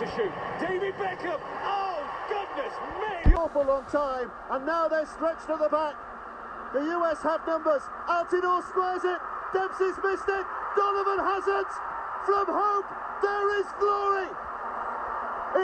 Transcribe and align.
to 0.00 0.06
shoot. 0.16 0.32
David 0.58 0.94
Beckham. 0.96 1.36
Oh, 1.60 2.00
goodness 2.24 2.72
me. 2.96 3.34
Awful 3.36 3.64
long 3.64 3.84
time, 3.92 4.32
and 4.50 4.64
now 4.64 4.88
they're 4.88 5.04
stretched 5.04 5.48
at 5.50 5.58
the 5.60 5.68
back. 5.68 5.94
The 6.72 6.80
US 6.96 7.20
have 7.22 7.46
numbers. 7.46 7.82
Altidore 8.08 8.64
squares 8.64 9.04
it. 9.04 9.20
Dempsey's 9.52 9.98
missed 10.00 10.28
it. 10.28 10.46
Donovan 10.76 11.20
has 11.20 11.44
it. 11.44 11.70
From 12.24 12.46
Hope, 12.48 12.88
there 13.20 13.60
is 13.60 13.66
glory. 13.78 14.28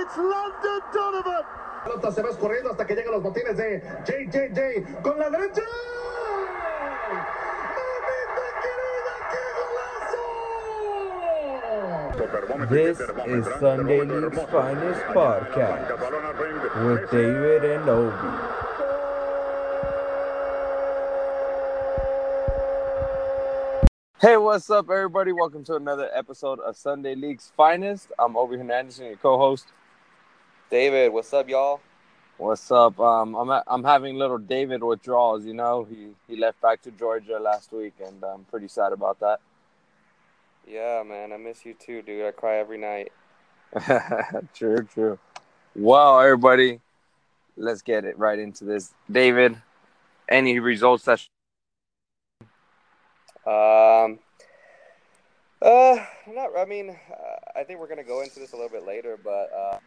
It's 0.05 0.17
Landon 0.19 0.81
Donovan. 0.93 1.45
pelota 1.85 2.11
se 2.11 2.21
va 2.21 2.31
corriendo 2.37 2.71
hasta 2.71 2.85
que 2.85 2.95
llegan 2.95 3.13
los 3.13 3.23
botines 3.23 3.57
de 3.57 3.81
JJJ 4.05 5.03
con 5.03 5.19
la 5.19 5.31
derecha. 5.31 5.63
This 12.37 13.01
is 13.01 13.47
Sunday 13.61 14.03
League's 14.03 14.43
finest 14.51 15.01
podcast 15.07 15.89
with 16.85 17.11
David 17.11 17.65
and 17.65 17.89
Obi. 17.89 18.53
Hey, 24.21 24.37
what's 24.37 24.69
up, 24.69 24.91
everybody? 24.91 25.33
Welcome 25.33 25.65
to 25.65 25.77
another 25.77 26.11
episode 26.13 26.61
of 26.61 26.77
Sunday 26.77 27.15
League's 27.15 27.51
Finest. 27.57 28.13
I'm 28.19 28.37
Obi 28.37 28.59
Hernandez, 28.59 28.99
your 28.99 29.17
co-host. 29.17 29.69
David, 30.69 31.15
what's 31.15 31.33
up, 31.33 31.49
y'all? 31.49 31.81
What's 32.37 32.71
up? 32.71 33.01
Um, 33.01 33.35
I'm 33.35 33.63
I'm 33.67 33.83
having 33.83 34.17
little 34.17 34.37
David 34.37 34.85
withdrawals. 34.85 35.47
You 35.47 35.55
know, 35.55 35.85
he 35.89 36.09
he 36.29 36.37
left 36.37 36.61
back 36.61 36.83
to 36.83 36.91
Georgia 36.91 37.39
last 37.39 37.73
week, 37.73 37.95
and 38.05 38.23
I'm 38.23 38.45
pretty 38.45 38.69
sad 38.69 38.93
about 38.93 39.21
that. 39.21 39.41
Yeah, 40.67 41.05
man, 41.07 41.33
I 41.33 41.37
miss 41.37 41.65
you 41.65 41.75
too, 41.75 42.03
dude. 42.03 42.27
I 42.27 42.33
cry 42.33 42.57
every 42.57 42.79
night. 42.79 43.13
true, 44.55 44.83
true. 44.93 45.19
Well, 45.77 46.21
everybody, 46.21 46.81
let's 47.57 47.83
get 47.83 48.05
it 48.05 48.19
right 48.19 48.39
into 48.39 48.65
this. 48.65 48.93
David, 49.11 49.57
any 50.29 50.59
results 50.59 51.05
that? 51.05 51.21
Um, 53.47 54.19
uh, 55.63 56.05
not. 56.27 56.51
I 56.59 56.65
mean, 56.67 56.91
uh, 56.91 57.59
I 57.59 57.63
think 57.63 57.79
we're 57.79 57.89
gonna 57.89 58.03
go 58.03 58.23
into 58.23 58.41
this 58.41 58.53
a 58.53 58.57
little 58.57 58.71
bit 58.71 58.85
later, 58.85 59.17
but 59.23 59.53
uh, 59.57 59.79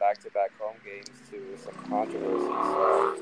back-to-back 0.00 0.50
home 0.58 0.76
games 0.84 1.10
to 1.30 1.56
some 1.62 1.74
controversy. 1.88 2.46
So 2.46 3.16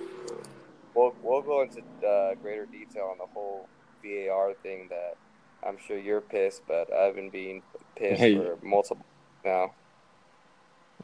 we'll 0.94 1.14
we'll 1.22 1.42
go 1.42 1.62
into 1.62 1.82
uh, 2.06 2.34
greater 2.36 2.64
detail 2.64 3.10
on 3.12 3.18
the 3.18 3.26
whole 3.26 3.68
VAR 4.02 4.54
thing 4.62 4.88
that 4.88 5.16
I'm 5.66 5.78
sure 5.86 5.98
you're 5.98 6.20
pissed, 6.20 6.62
but 6.66 6.92
I've 6.92 7.14
been 7.14 7.30
being 7.30 7.62
pissed 7.96 8.20
Hey. 8.20 8.36
for 8.36 8.58
multiple 8.62 9.04
now. 9.44 9.72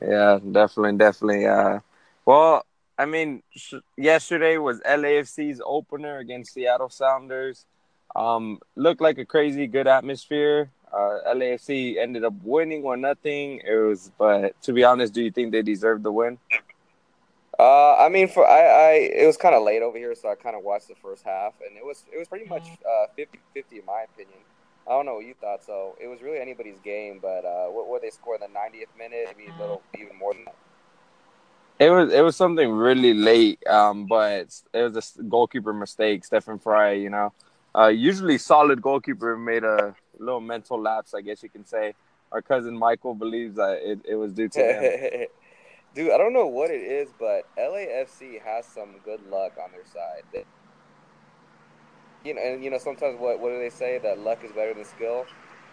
Yeah, 0.01 0.39
definitely, 0.39 0.97
definitely. 0.97 1.47
Uh, 1.47 1.81
well, 2.25 2.65
I 2.97 3.05
mean, 3.07 3.43
sh- 3.55 3.75
yesterday 3.97 4.59
was 4.59 4.81
LAFC's 4.81 5.61
opener 5.65 6.19
against 6.19 6.53
Seattle 6.55 6.89
Sounders. 6.91 7.67
Um, 8.15 8.61
looked 8.75 9.01
like 9.01 9.19
a 9.19 9.25
crazy 9.25 9.67
good 9.67 9.87
atmosphere. 9.87 10.71
Uh, 10.93 11.19
LAFC 11.35 11.99
ended 11.99 12.25
up 12.25 12.35
winning 12.43 12.83
one 12.83 13.01
nothing. 13.01 13.61
It 13.67 13.75
was, 13.75 14.11
but 14.19 14.61
to 14.63 14.73
be 14.73 14.85
honest, 14.85 15.13
do 15.13 15.23
you 15.23 15.31
think 15.31 15.53
they 15.53 15.63
deserved 15.63 16.03
the 16.03 16.13
win? 16.13 16.39
Uh, 17.59 17.97
I 17.97 18.09
mean, 18.09 18.29
for 18.29 18.49
I, 18.49 18.61
I 18.61 18.93
it 18.93 19.27
was 19.27 19.37
kind 19.37 19.55
of 19.55 19.65
late 19.65 19.83
over 19.83 19.99
here, 19.99 20.15
so 20.15 20.31
I 20.31 20.37
kind 20.37 20.55
of 20.55 20.63
watched 20.63 20.87
the 20.89 20.95
first 20.95 21.25
half, 21.25 21.55
and 21.67 21.77
it 21.77 21.85
was 21.85 22.05
it 22.13 22.19
was 22.19 22.29
pretty 22.29 22.49
much 22.49 22.69
uh 22.87 23.07
50-50 23.19 23.81
in 23.81 23.85
my 23.85 24.05
opinion. 24.13 24.39
I 24.87 24.93
don't 24.93 25.05
know 25.05 25.15
what 25.15 25.27
you 25.27 25.35
thought, 25.35 25.65
so 25.65 25.97
it 26.01 26.07
was 26.07 26.23
really 26.23 26.39
anybody's 26.39 26.79
game. 26.81 27.19
But 27.21 27.45
uh, 27.45 27.67
what 27.67 27.89
what 27.89 28.03
they 28.03 28.11
scored 28.11 28.43
in 28.43 28.53
the 28.53 28.59
90th 28.59 28.97
minute, 28.97 29.35
maybe 29.37 29.51
a 29.51 29.61
little 29.61 29.83
even 29.99 30.17
more 30.17 30.35
than 30.35 30.45
that. 30.45 30.55
It 31.81 31.91
was 31.91 32.13
it 32.13 32.23
was 32.23 32.37
something 32.37 32.71
really 32.71 33.13
late, 33.15 33.65
um, 33.67 34.07
but 34.07 34.63
it 34.73 34.83
was 34.83 35.17
a 35.19 35.23
goalkeeper 35.25 35.73
mistake. 35.73 36.25
Stefan 36.25 36.61
Frei, 36.61 37.01
you 37.01 37.11
know, 37.11 37.33
uh, 37.77 37.89
usually 37.89 38.39
solid 38.39 38.81
goalkeeper 38.81 39.37
made 39.37 39.65
a 39.65 39.95
little 40.19 40.41
mental 40.41 40.81
lapse, 40.81 41.13
I 41.13 41.21
guess 41.23 41.43
you 41.43 41.49
can 41.49 41.67
say. 41.67 41.95
Our 42.31 42.43
cousin 42.43 42.77
Michael 42.77 43.15
believes 43.15 43.57
that 43.57 43.79
it, 43.83 44.01
it 44.05 44.15
was 44.15 44.33
due 44.33 44.49
to 44.49 44.61
him. 44.61 45.27
Dude, 45.95 46.13
I 46.13 46.19
don't 46.19 46.33
know 46.33 46.47
what 46.47 46.71
it 46.71 46.83
is, 46.83 47.09
but 47.19 47.45
LAFC 47.59 48.41
has 48.43 48.67
some 48.67 48.97
good 49.05 49.21
luck 49.31 49.53
on 49.63 49.73
their 49.73 49.87
side. 49.87 50.23
They, 50.33 50.45
you 52.25 52.35
know, 52.35 52.41
and 52.43 52.63
you 52.63 52.71
know 52.71 52.79
sometimes 52.79 53.19
what 53.19 53.41
what 53.41 53.51
do 53.51 53.59
they 53.59 53.71
say 53.71 53.99
that 53.99 54.19
luck 54.21 54.45
is 54.45 54.53
better 54.53 54.75
than 54.75 54.85
skill? 54.85 55.27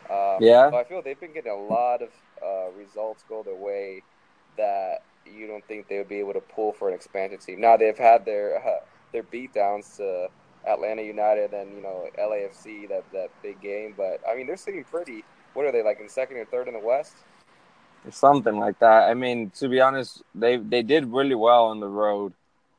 Um, 0.09 0.38
Yeah. 0.40 0.70
So 0.70 0.78
I 0.78 0.84
feel 0.84 1.02
they've 1.02 1.20
been 1.20 1.34
getting 1.34 1.52
a 1.52 1.56
lot 1.56 2.02
of 2.02 2.09
uh, 2.44 2.72
results 2.78 3.24
go 3.28 3.44
their 3.44 3.56
way 3.56 4.04
that 4.58 5.02
you 5.25 5.48
don't 5.48 5.66
think 5.68 5.88
they 5.88 5.98
would 5.98 6.09
be 6.09 6.20
able 6.20 6.34
to 6.34 6.42
pull 6.42 6.72
for 6.72 6.90
an 6.90 6.96
expansion 6.96 7.40
team. 7.40 7.59
Now 7.59 7.78
they've 7.78 7.98
had 7.98 8.25
their 8.25 8.58
uh, 8.66 8.86
their 9.12 9.24
beatdowns 9.24 9.98
to 9.98 10.30
Atlanta 10.68 11.02
United 11.02 11.54
and 11.54 11.75
you 11.75 11.81
know 11.81 12.08
LAFC 12.18 12.88
that 12.90 13.04
that 13.12 13.30
big 13.42 13.59
game, 13.62 13.94
but 13.98 14.22
I 14.28 14.36
mean 14.36 14.48
they're 14.48 14.58
sitting 14.58 14.84
pretty. 14.84 15.24
What 15.54 15.66
are 15.66 15.72
they 15.72 15.84
like 15.84 16.00
in 16.00 16.09
second 16.09 16.38
or 16.38 16.46
third 16.46 16.68
in 16.68 16.74
the 16.74 16.80
West? 16.80 17.14
Something 18.12 18.58
like 18.58 18.80
that. 18.80 19.10
I 19.10 19.14
mean, 19.14 19.52
to 19.60 19.68
be 19.68 19.82
honest, 19.82 20.24
they 20.34 20.58
they 20.58 20.84
did 20.84 21.06
really 21.06 21.36
well 21.36 21.66
on 21.66 21.80
the 21.80 21.88
road. 21.88 22.34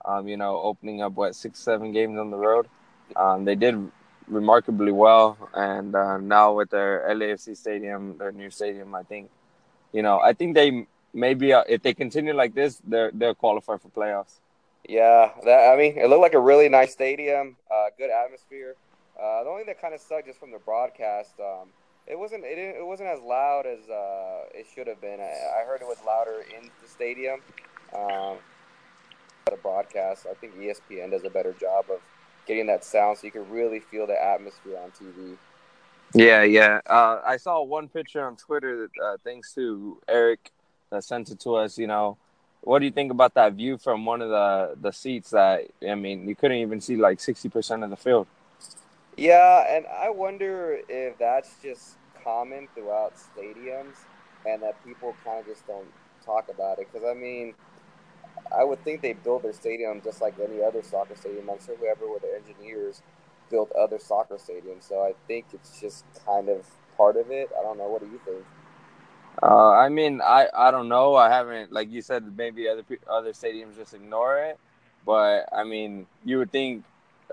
Um, 0.04 0.28
you 0.28 0.36
know, 0.36 0.60
opening 0.62 1.02
up 1.02 1.14
what 1.14 1.34
six, 1.34 1.58
seven 1.58 1.92
games 1.92 2.18
on 2.18 2.30
the 2.30 2.36
road. 2.36 2.68
Um, 3.16 3.44
they 3.44 3.56
did 3.56 3.90
remarkably 4.28 4.92
well, 4.92 5.36
and 5.54 5.94
uh, 5.94 6.18
now 6.18 6.54
with 6.54 6.70
their 6.70 7.06
LAFC 7.10 7.56
stadium, 7.56 8.16
their 8.18 8.32
new 8.32 8.50
stadium, 8.50 8.94
I 8.94 9.02
think, 9.02 9.30
you 9.92 10.02
know, 10.02 10.20
I 10.20 10.32
think 10.32 10.54
they 10.54 10.86
maybe 11.12 11.52
uh, 11.52 11.64
if 11.68 11.82
they 11.82 11.94
continue 11.94 12.34
like 12.34 12.54
this, 12.54 12.80
they're 12.86 13.10
they'll 13.12 13.34
qualify 13.34 13.78
for 13.78 13.88
playoffs. 13.88 14.38
Yeah, 14.88 15.30
that 15.44 15.72
I 15.72 15.76
mean, 15.76 15.98
it 15.98 16.08
looked 16.08 16.22
like 16.22 16.34
a 16.34 16.40
really 16.40 16.68
nice 16.68 16.92
stadium, 16.92 17.56
uh, 17.70 17.86
good 17.98 18.10
atmosphere. 18.10 18.76
Uh, 19.20 19.42
the 19.44 19.50
only 19.50 19.64
thing 19.64 19.74
that 19.74 19.80
kind 19.80 19.94
of 19.94 20.00
sucked 20.00 20.26
just 20.26 20.38
from 20.38 20.52
the 20.52 20.58
broadcast, 20.58 21.32
um, 21.40 21.68
it 22.06 22.18
wasn't 22.18 22.44
it, 22.44 22.58
it 22.58 22.86
wasn't 22.86 23.08
as 23.08 23.20
loud 23.20 23.66
as 23.66 23.88
uh, 23.88 24.44
it 24.54 24.66
should 24.74 24.86
have 24.86 25.00
been. 25.00 25.20
I, 25.20 25.62
I 25.62 25.66
heard 25.66 25.80
it 25.80 25.86
was 25.86 25.98
louder 26.06 26.44
in 26.56 26.70
the 26.82 26.88
stadium. 26.88 27.40
Um, 27.94 28.36
the 29.50 29.56
broadcast, 29.56 30.26
I 30.28 30.34
think 30.34 30.56
ESPN 30.56 31.12
does 31.12 31.24
a 31.24 31.30
better 31.30 31.52
job 31.52 31.86
of 31.90 32.00
getting 32.46 32.66
that 32.66 32.84
sound, 32.84 33.18
so 33.18 33.26
you 33.26 33.30
can 33.30 33.48
really 33.48 33.80
feel 33.80 34.06
the 34.06 34.20
atmosphere 34.20 34.78
on 34.78 34.90
TV. 34.90 35.36
Yeah, 36.14 36.42
yeah. 36.42 36.80
Uh, 36.86 37.20
I 37.24 37.36
saw 37.36 37.62
one 37.62 37.88
picture 37.88 38.24
on 38.24 38.36
Twitter, 38.36 38.88
uh, 39.02 39.16
thanks 39.22 39.54
to 39.54 40.00
Eric, 40.08 40.50
that 40.90 41.04
sent 41.04 41.30
it 41.30 41.40
to 41.40 41.56
us. 41.56 41.78
You 41.78 41.86
know, 41.86 42.16
what 42.62 42.80
do 42.80 42.86
you 42.86 42.90
think 42.90 43.10
about 43.12 43.34
that 43.34 43.52
view 43.52 43.78
from 43.78 44.04
one 44.04 44.22
of 44.22 44.30
the 44.30 44.76
the 44.80 44.92
seats? 44.92 45.30
That 45.30 45.66
I 45.88 45.94
mean, 45.94 46.28
you 46.28 46.34
couldn't 46.34 46.58
even 46.58 46.80
see 46.80 46.96
like 46.96 47.20
sixty 47.20 47.48
percent 47.48 47.84
of 47.84 47.90
the 47.90 47.96
field. 47.96 48.26
Yeah, 49.16 49.64
and 49.74 49.86
I 49.86 50.10
wonder 50.10 50.78
if 50.88 51.16
that's 51.18 51.56
just 51.62 51.96
common 52.22 52.68
throughout 52.74 53.14
stadiums 53.16 53.96
and 54.44 54.62
that 54.62 54.84
people 54.84 55.16
kind 55.24 55.40
of 55.40 55.46
just 55.46 55.66
don't 55.66 55.88
talk 56.24 56.50
about 56.50 56.78
it. 56.78 56.88
Because, 56.92 57.08
I 57.08 57.14
mean, 57.14 57.54
I 58.56 58.62
would 58.62 58.84
think 58.84 59.00
they 59.00 59.14
build 59.14 59.42
their 59.42 59.54
stadium 59.54 60.02
just 60.04 60.20
like 60.20 60.34
any 60.38 60.62
other 60.62 60.82
soccer 60.82 61.16
stadium. 61.16 61.48
I'm 61.48 61.58
sure 61.64 61.76
whoever 61.76 62.06
were 62.06 62.18
the 62.18 62.34
engineers 62.36 63.00
built 63.50 63.72
other 63.72 63.98
soccer 63.98 64.36
stadiums. 64.36 64.82
So 64.88 65.00
I 65.00 65.14
think 65.26 65.46
it's 65.54 65.80
just 65.80 66.04
kind 66.26 66.48
of 66.48 66.66
part 66.96 67.16
of 67.16 67.30
it. 67.30 67.50
I 67.58 67.62
don't 67.62 67.78
know. 67.78 67.88
What 67.88 68.02
do 68.02 68.08
you 68.08 68.20
think? 68.24 68.44
Uh, 69.42 69.70
I 69.70 69.88
mean, 69.88 70.20
I, 70.20 70.48
I 70.54 70.70
don't 70.70 70.88
know. 70.88 71.14
I 71.14 71.30
haven't, 71.30 71.72
like 71.72 71.90
you 71.90 72.02
said, 72.02 72.36
maybe 72.36 72.68
other 72.68 72.84
other 73.08 73.32
stadiums 73.32 73.76
just 73.76 73.94
ignore 73.94 74.38
it. 74.38 74.58
But 75.06 75.48
I 75.52 75.64
mean, 75.64 76.06
you 76.24 76.38
would 76.38 76.52
think. 76.52 76.84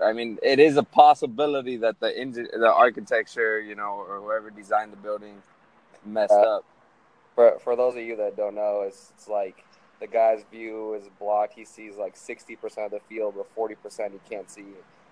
I 0.02 0.12
mean, 0.12 0.38
it 0.42 0.58
is 0.58 0.76
a 0.76 0.82
possibility 0.82 1.76
that 1.78 2.00
the 2.00 2.18
engine, 2.18 2.48
the 2.52 2.72
architecture, 2.72 3.60
you 3.60 3.74
know, 3.74 4.04
or 4.08 4.20
whoever 4.20 4.50
designed 4.50 4.92
the 4.92 4.96
building, 4.96 5.42
messed 6.04 6.32
Uh, 6.32 6.56
up. 6.56 6.64
For, 7.34 7.58
for 7.60 7.76
those 7.76 7.94
of 7.94 8.02
you 8.02 8.16
that 8.16 8.36
don't 8.36 8.54
know, 8.54 8.82
it's, 8.86 9.12
it's 9.16 9.28
like 9.28 9.64
the 10.00 10.06
guy's 10.06 10.44
view 10.50 10.94
is 10.94 11.04
blocked. 11.18 11.54
He 11.54 11.64
sees 11.64 11.96
like 11.96 12.14
60% 12.16 12.86
of 12.86 12.90
the 12.90 13.00
field, 13.08 13.34
but 13.36 13.54
40% 13.56 14.12
he 14.12 14.20
can't 14.28 14.50
see. 14.50 14.64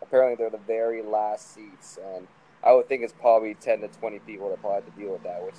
Apparently, 0.02 0.36
they're 0.36 0.50
the 0.50 0.58
very 0.66 1.02
last 1.02 1.54
seats. 1.54 1.98
And 2.14 2.26
I 2.64 2.72
would 2.72 2.88
think 2.88 3.02
it's 3.02 3.12
probably 3.12 3.54
10 3.54 3.80
to 3.80 3.88
20 3.88 4.18
people 4.20 4.50
that 4.50 4.60
probably 4.60 4.82
have 4.82 4.94
to 4.94 5.00
deal 5.00 5.12
with 5.12 5.22
that, 5.24 5.44
which 5.44 5.54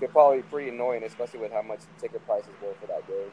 could 0.00 0.10
probably 0.10 0.38
be 0.38 0.42
pretty 0.44 0.70
annoying, 0.70 1.02
especially 1.04 1.40
with 1.40 1.52
how 1.52 1.62
much 1.62 1.80
ticket 2.00 2.24
prices 2.26 2.50
were 2.62 2.74
for 2.80 2.86
that 2.86 3.06
game. 3.08 3.32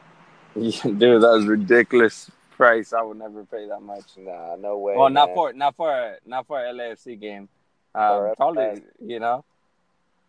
Dude, 0.98 1.22
that 1.22 1.30
was 1.30 1.46
ridiculous 1.46 2.30
price. 2.60 2.92
I 2.92 3.02
would 3.02 3.18
never 3.18 3.44
pay 3.44 3.66
that 3.68 3.80
much. 3.80 4.16
Nah, 4.16 4.56
no 4.56 4.78
way. 4.78 4.94
well, 4.96 5.10
not 5.10 5.28
man. 5.28 5.36
for 5.36 5.52
not 5.52 5.76
for 5.76 6.16
not 6.26 6.46
for 6.46 6.64
a 6.64 6.72
LAFC 6.72 7.20
game. 7.20 7.48
Um, 7.94 8.34
probably, 8.36 8.82
you 9.04 9.18
know, 9.18 9.44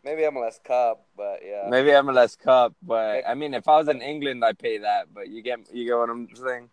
Maybe 0.03 0.23
MLS 0.23 0.61
Cup, 0.63 1.05
but 1.15 1.41
yeah. 1.45 1.67
maybe 1.69 1.89
MLS 1.89 2.37
Cup. 2.37 2.73
But 2.81 3.23
I 3.27 3.35
mean, 3.35 3.53
if 3.53 3.67
I 3.67 3.77
was 3.77 3.87
in 3.87 4.01
England, 4.01 4.43
I'd 4.43 4.57
pay 4.57 4.79
that. 4.79 5.13
But 5.13 5.29
you 5.29 5.43
get 5.43 5.59
you 5.71 5.85
get 5.85 5.95
what 5.95 6.09
I'm 6.09 6.27
saying? 6.33 6.69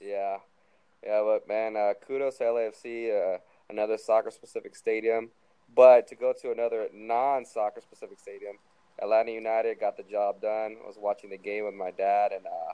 Yeah, 0.00 0.38
yeah, 1.04 1.22
but 1.22 1.46
man, 1.46 1.76
uh, 1.76 1.92
kudos 2.04 2.38
to 2.38 2.44
LAFC, 2.44 3.34
uh, 3.34 3.38
another 3.68 3.98
soccer-specific 3.98 4.74
stadium. 4.74 5.30
But 5.72 6.08
to 6.08 6.16
go 6.16 6.34
to 6.42 6.50
another 6.50 6.88
non-soccer-specific 6.92 8.18
stadium, 8.18 8.56
Atlanta 9.00 9.30
United 9.30 9.78
got 9.78 9.96
the 9.96 10.02
job 10.02 10.40
done. 10.40 10.76
I 10.82 10.86
was 10.86 10.96
watching 10.98 11.30
the 11.30 11.38
game 11.38 11.66
with 11.66 11.74
my 11.74 11.92
dad, 11.92 12.32
and 12.32 12.46
uh, 12.46 12.72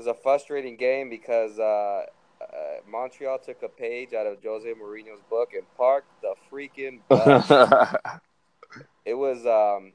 was 0.00 0.06
a 0.06 0.14
frustrating 0.14 0.76
game 0.76 1.10
because 1.10 1.58
uh, 1.58 2.06
uh, 2.40 2.46
Montreal 2.90 3.38
took 3.38 3.62
a 3.62 3.68
page 3.68 4.14
out 4.14 4.26
of 4.26 4.38
Jose 4.42 4.66
Mourinho's 4.66 5.20
book 5.28 5.50
and 5.52 5.62
parked 5.76 6.08
the 6.22 6.32
freaking 6.50 7.00
bus. 7.08 7.94
it 9.04 9.12
was 9.12 9.44
um, 9.44 9.92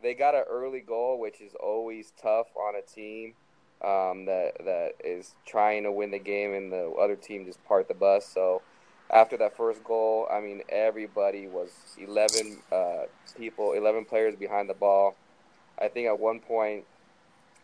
they 0.00 0.14
got 0.14 0.36
an 0.36 0.44
early 0.48 0.78
goal, 0.78 1.18
which 1.18 1.40
is 1.40 1.56
always 1.56 2.12
tough 2.22 2.46
on 2.56 2.76
a 2.76 2.82
team 2.82 3.34
um, 3.82 4.26
that 4.26 4.52
that 4.64 4.92
is 5.02 5.34
trying 5.44 5.82
to 5.82 5.90
win 5.90 6.12
the 6.12 6.20
game, 6.20 6.54
and 6.54 6.70
the 6.70 6.92
other 6.92 7.16
team 7.16 7.44
just 7.44 7.58
parked 7.64 7.88
the 7.88 7.94
bus. 7.94 8.24
So 8.24 8.62
after 9.10 9.36
that 9.38 9.56
first 9.56 9.82
goal, 9.82 10.28
I 10.32 10.38
mean, 10.38 10.62
everybody 10.68 11.48
was 11.48 11.72
11 12.00 12.58
uh, 12.70 13.06
people, 13.36 13.72
11 13.72 14.04
players 14.04 14.36
behind 14.36 14.70
the 14.70 14.74
ball. 14.74 15.16
I 15.82 15.88
think 15.88 16.06
at 16.06 16.20
one 16.20 16.38
point 16.38 16.84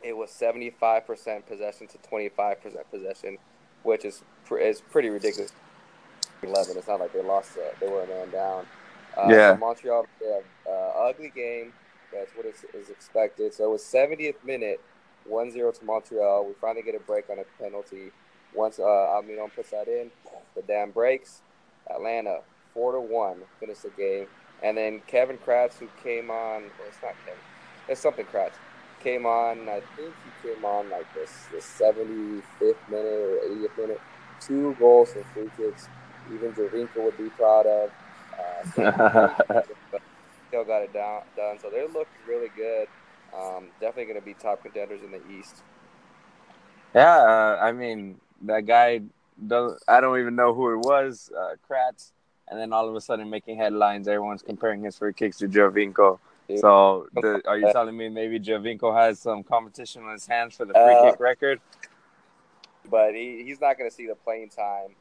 it 0.05 0.17
was 0.17 0.31
75% 0.31 1.47
possession 1.47 1.89
to 1.89 1.99
25% 1.99 2.57
possession, 2.91 3.39
which 3.85 4.05
is 4.05 4.23
is 4.61 4.81
pretty 4.83 5.11
ridiculous. 5.11 5.53
11. 6.43 6.77
It's 6.77 6.89
not 6.89 7.01
like 7.01 7.13
they 7.13 7.23
lost. 7.23 7.57
Uh, 7.57 7.63
they 7.81 7.89
were 7.89 8.05
a 8.05 8.07
man 8.07 8.31
down. 8.31 8.67
Uh, 9.17 9.29
Yeah. 9.31 9.57
Montreal 9.59 10.07
they 10.21 10.29
have 10.29 10.45
uh, 10.69 11.09
ugly 11.09 11.33
game. 11.35 11.73
That's 12.13 12.33
what 12.37 12.47
is, 12.47 12.65
is 12.75 12.91
expected. 12.91 13.55
So 13.55 13.65
it 13.65 13.71
was 13.71 13.83
70th 13.83 14.45
minute, 14.45 14.81
1-0 15.31 15.79
to 15.79 15.85
Montreal. 15.85 16.47
We 16.47 16.55
finally 16.61 16.83
get 16.83 16.95
a 16.95 17.01
break 17.01 17.31
on 17.31 17.39
a 17.41 17.63
penalty. 17.63 18.13
Once 18.55 18.79
uh, 18.79 18.83
Almiron 18.83 19.53
puts 19.55 19.71
that 19.71 19.89
in, 19.89 20.11
the 20.55 20.63
dam 20.63 20.91
breaks. 20.93 21.43
Atlanta 21.91 22.41
four 22.75 22.93
to 22.93 23.01
one 23.01 23.39
finished 23.61 23.83
the 23.83 23.91
game, 23.91 24.27
and 24.63 24.77
then 24.77 25.01
Kevin 25.07 25.39
Kratz, 25.39 25.79
who 25.79 25.89
came 26.03 26.31
on, 26.31 26.63
well, 26.63 26.89
it's 26.89 26.99
not 27.03 27.15
Kevin, 27.25 27.41
it's 27.89 28.01
something 28.01 28.27
Kratz, 28.27 28.53
came 29.05 29.27
on. 29.27 29.69
I 29.69 29.81
think 29.97 30.13
he 30.25 30.49
came 30.49 30.65
on 30.65 30.91
like 30.91 31.07
this 31.15 31.31
the 31.53 31.59
75th 31.59 32.43
minute 32.89 33.05
or 33.07 33.39
80th 33.49 33.79
minute. 33.79 34.01
Two 34.41 34.75
goals 34.81 35.15
and 35.15 35.25
free 35.27 35.51
kicks. 35.57 35.89
Even 36.33 36.53
Giovinco 36.53 37.05
would 37.05 37.19
be 37.19 37.29
proud 37.31 37.67
of. 37.67 37.91
Uh, 38.33 39.35
so 39.45 39.63
still 40.49 40.65
got 40.65 40.83
it 40.83 40.93
down 40.93 41.23
done. 41.37 41.59
So 41.61 41.71
they're 41.71 41.87
looking 41.87 42.07
really 42.27 42.49
good. 42.57 42.89
Um, 43.37 43.67
definitely 43.81 44.07
going 44.07 44.21
to 44.21 44.25
be 44.25 44.35
top 44.35 44.63
contenders 44.63 45.03
in 45.03 45.11
the 45.11 45.21
East. 45.31 45.63
Yeah, 46.95 47.17
uh, 47.17 47.59
I 47.61 47.73
mean 47.73 48.21
that 48.43 48.67
guy. 48.67 49.03
Does, 49.49 49.83
I 49.89 50.01
don't 50.01 50.21
even 50.21 50.37
know 50.37 50.55
who 50.55 50.73
it 50.75 50.87
was, 50.87 51.29
uh, 51.37 51.57
Kratz, 51.69 52.13
and 52.47 52.57
then 52.59 52.73
all 52.73 52.89
of 52.89 52.95
a 52.95 53.01
sudden 53.01 53.29
making 53.29 53.57
headlines. 53.57 54.07
Everyone's 54.07 54.43
comparing 54.43 54.85
his 54.85 54.97
free 54.97 55.13
kicks 55.13 55.39
to 55.39 55.49
Giovinco. 55.49 56.21
So, 56.57 57.07
the, 57.15 57.43
are 57.47 57.59
you 57.59 57.71
telling 57.73 57.97
me 57.97 58.09
maybe 58.09 58.39
Giovinco 58.39 58.95
has 58.95 59.19
some 59.21 59.43
competition 59.43 60.03
on 60.05 60.13
his 60.13 60.27
hands 60.27 60.55
for 60.55 60.65
the 60.65 60.75
free 60.75 60.83
Uh, 60.83 61.11
kick 61.11 61.21
record? 61.21 61.61
but 62.91 63.15
he, 63.15 63.43
he's 63.45 63.61
not 63.61 63.79
going 63.79 63.89
to 63.89 63.95
see 63.95 64.07
the 64.07 64.15
playing 64.15 64.51
time 64.51 64.95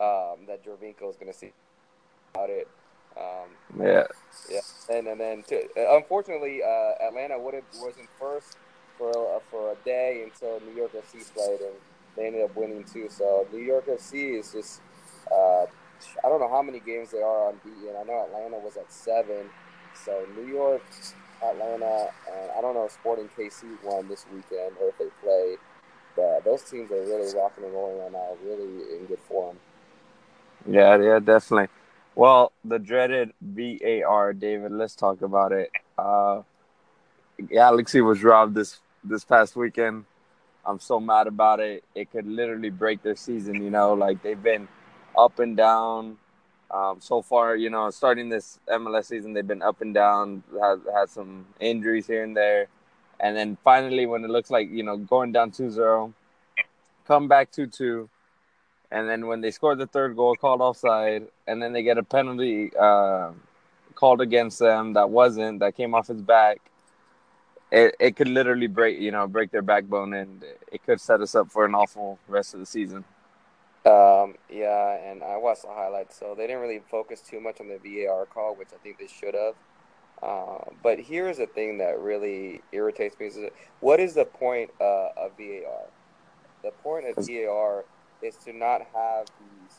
um, 0.00 0.46
that 0.46 0.64
Giovinco 0.64 1.08
is 1.10 1.16
going 1.16 1.32
to 1.32 1.38
see 1.38 1.52
about 2.34 2.50
it. 2.50 2.68
Um, 3.16 3.48
Yeah, 3.78 4.04
yeah, 4.50 4.60
and 4.90 5.06
and 5.06 5.20
then 5.20 5.42
to, 5.44 5.68
unfortunately, 5.94 6.62
uh, 6.62 7.06
Atlanta 7.06 7.38
would 7.38 7.54
have 7.54 7.64
was 7.82 7.96
in 7.98 8.08
first 8.18 8.56
for 8.98 9.10
uh, 9.10 9.40
for 9.50 9.72
a 9.72 9.76
day 9.84 10.22
until 10.24 10.60
New 10.60 10.76
York 10.76 10.92
FC 10.94 11.24
played, 11.34 11.60
and 11.60 11.74
they 12.16 12.26
ended 12.26 12.42
up 12.42 12.54
winning 12.56 12.84
too. 12.84 13.08
So 13.10 13.46
New 13.52 13.60
York 13.62 13.86
FC 13.86 14.38
is 14.38 14.52
just 14.52 14.80
uh, 15.30 15.64
I 16.24 16.28
don't 16.28 16.40
know 16.40 16.48
how 16.48 16.62
many 16.62 16.80
games 16.80 17.10
they 17.10 17.22
are 17.22 17.50
unbeaten. 17.50 17.96
I 17.98 18.04
know 18.04 18.24
Atlanta 18.26 18.58
was 18.58 18.76
at 18.76 18.92
seven, 18.92 19.50
so 20.04 20.26
New 20.36 20.46
York, 20.46 20.82
Atlanta, 21.42 22.10
and 22.32 22.50
I 22.56 22.60
don't 22.60 22.74
know 22.74 22.84
if 22.84 22.92
Sporting 22.92 23.28
KC 23.36 23.64
won 23.84 24.08
this 24.08 24.24
weekend 24.32 24.76
or 24.80 24.88
if 24.88 24.98
they 24.98 25.08
play. 25.22 25.56
But 26.16 26.44
those 26.44 26.62
teams 26.62 26.90
are 26.90 27.00
really 27.02 27.32
rocking 27.36 27.64
and 27.64 27.74
rolling 27.74 27.98
right 27.98 28.12
now, 28.12 28.36
really 28.44 28.96
in 28.96 29.06
good 29.06 29.18
form. 29.28 29.56
yeah, 30.66 30.96
yeah, 30.96 31.18
definitely. 31.18 31.68
Well, 32.14 32.52
the 32.64 32.78
dreaded 32.78 33.32
VAR, 33.42 34.32
David. 34.32 34.72
Let's 34.72 34.94
talk 34.94 35.20
about 35.20 35.52
it. 35.52 35.70
Uh, 35.98 36.42
Galaxy 37.50 38.00
was 38.00 38.22
robbed 38.24 38.54
this 38.54 38.80
this 39.04 39.24
past 39.24 39.56
weekend. 39.56 40.06
I'm 40.64 40.80
so 40.80 40.98
mad 40.98 41.26
about 41.26 41.60
it. 41.60 41.84
It 41.94 42.10
could 42.10 42.26
literally 42.26 42.70
break 42.70 43.02
their 43.02 43.16
season. 43.16 43.62
You 43.62 43.70
know, 43.70 43.92
like 43.92 44.22
they've 44.22 44.42
been 44.42 44.66
up 45.16 45.38
and 45.38 45.56
down. 45.56 46.16
Um, 46.70 46.96
so 47.00 47.22
far, 47.22 47.56
you 47.56 47.70
know, 47.70 47.90
starting 47.90 48.28
this 48.28 48.58
MLS 48.68 49.06
season, 49.06 49.32
they've 49.32 49.46
been 49.46 49.62
up 49.62 49.80
and 49.80 49.94
down. 49.94 50.42
Had 50.60 50.80
had 50.92 51.10
some 51.10 51.46
injuries 51.60 52.06
here 52.06 52.24
and 52.24 52.36
there, 52.36 52.66
and 53.20 53.36
then 53.36 53.56
finally, 53.62 54.06
when 54.06 54.24
it 54.24 54.30
looks 54.30 54.50
like 54.50 54.68
you 54.70 54.82
know 54.82 54.96
going 54.96 55.32
down 55.32 55.52
2-0, 55.52 56.12
come 57.06 57.28
back 57.28 57.52
2-2, 57.52 58.08
and 58.90 59.08
then 59.08 59.26
when 59.26 59.40
they 59.40 59.50
scored 59.50 59.78
the 59.78 59.86
third 59.86 60.16
goal, 60.16 60.34
called 60.34 60.60
offside, 60.60 61.28
and 61.46 61.62
then 61.62 61.72
they 61.72 61.82
get 61.82 61.98
a 61.98 62.02
penalty 62.02 62.72
uh, 62.76 63.30
called 63.94 64.20
against 64.20 64.58
them 64.58 64.92
that 64.94 65.08
wasn't 65.08 65.60
that 65.60 65.76
came 65.76 65.94
off 65.94 66.08
his 66.08 66.20
back. 66.20 66.58
It 67.70 67.94
it 67.98 68.16
could 68.16 68.28
literally 68.28 68.68
break 68.68 69.00
you 69.00 69.12
know 69.12 69.26
break 69.28 69.50
their 69.52 69.62
backbone, 69.62 70.14
and 70.14 70.44
it 70.70 70.84
could 70.84 71.00
set 71.00 71.20
us 71.20 71.34
up 71.36 71.50
for 71.50 71.64
an 71.64 71.74
awful 71.74 72.18
rest 72.28 72.54
of 72.54 72.60
the 72.60 72.66
season. 72.66 73.04
Um, 73.86 74.34
yeah, 74.50 74.98
and 75.10 75.22
I 75.22 75.36
watched 75.36 75.62
the 75.62 75.68
highlights, 75.68 76.18
so 76.18 76.34
they 76.36 76.48
didn't 76.48 76.62
really 76.62 76.82
focus 76.90 77.20
too 77.20 77.40
much 77.40 77.60
on 77.60 77.68
the 77.68 77.78
VAR 77.78 78.26
call, 78.26 78.56
which 78.56 78.70
I 78.74 78.78
think 78.82 78.98
they 78.98 79.06
should 79.06 79.34
have. 79.34 79.54
Uh, 80.22 80.64
but 80.82 80.98
here's 81.00 81.38
the 81.38 81.46
thing 81.46 81.78
that 81.78 82.00
really 82.00 82.62
irritates 82.72 83.18
me: 83.20 83.26
is 83.26 83.38
what 83.80 84.00
is 84.00 84.14
the 84.14 84.24
point 84.24 84.70
uh, 84.80 85.10
of 85.16 85.32
VAR? 85.38 85.86
The 86.64 86.72
point 86.82 87.06
of 87.06 87.24
VAR 87.26 87.84
is 88.22 88.36
to 88.44 88.52
not 88.52 88.82
have 88.94 89.26
these 89.40 89.78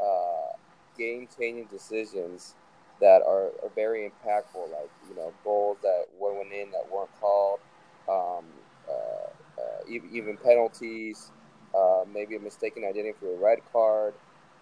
uh, 0.00 0.56
game-changing 0.98 1.66
decisions 1.66 2.54
that 3.00 3.22
are, 3.22 3.52
are 3.62 3.70
very 3.74 4.10
impactful, 4.10 4.70
like 4.72 4.90
you 5.08 5.16
know 5.16 5.32
goals 5.44 5.78
that 5.82 6.06
went 6.20 6.52
in 6.52 6.70
that 6.72 6.90
weren't 6.92 7.10
called, 7.20 7.60
um, 8.08 8.44
uh, 8.88 9.60
uh, 9.60 9.80
even, 9.88 10.10
even 10.12 10.36
penalties 10.36 11.30
uh, 11.74 12.04
maybe 12.12 12.36
a 12.36 12.40
mistaken 12.40 12.84
identity 12.84 13.14
for 13.18 13.34
a 13.34 13.36
red 13.36 13.60
card. 13.72 14.14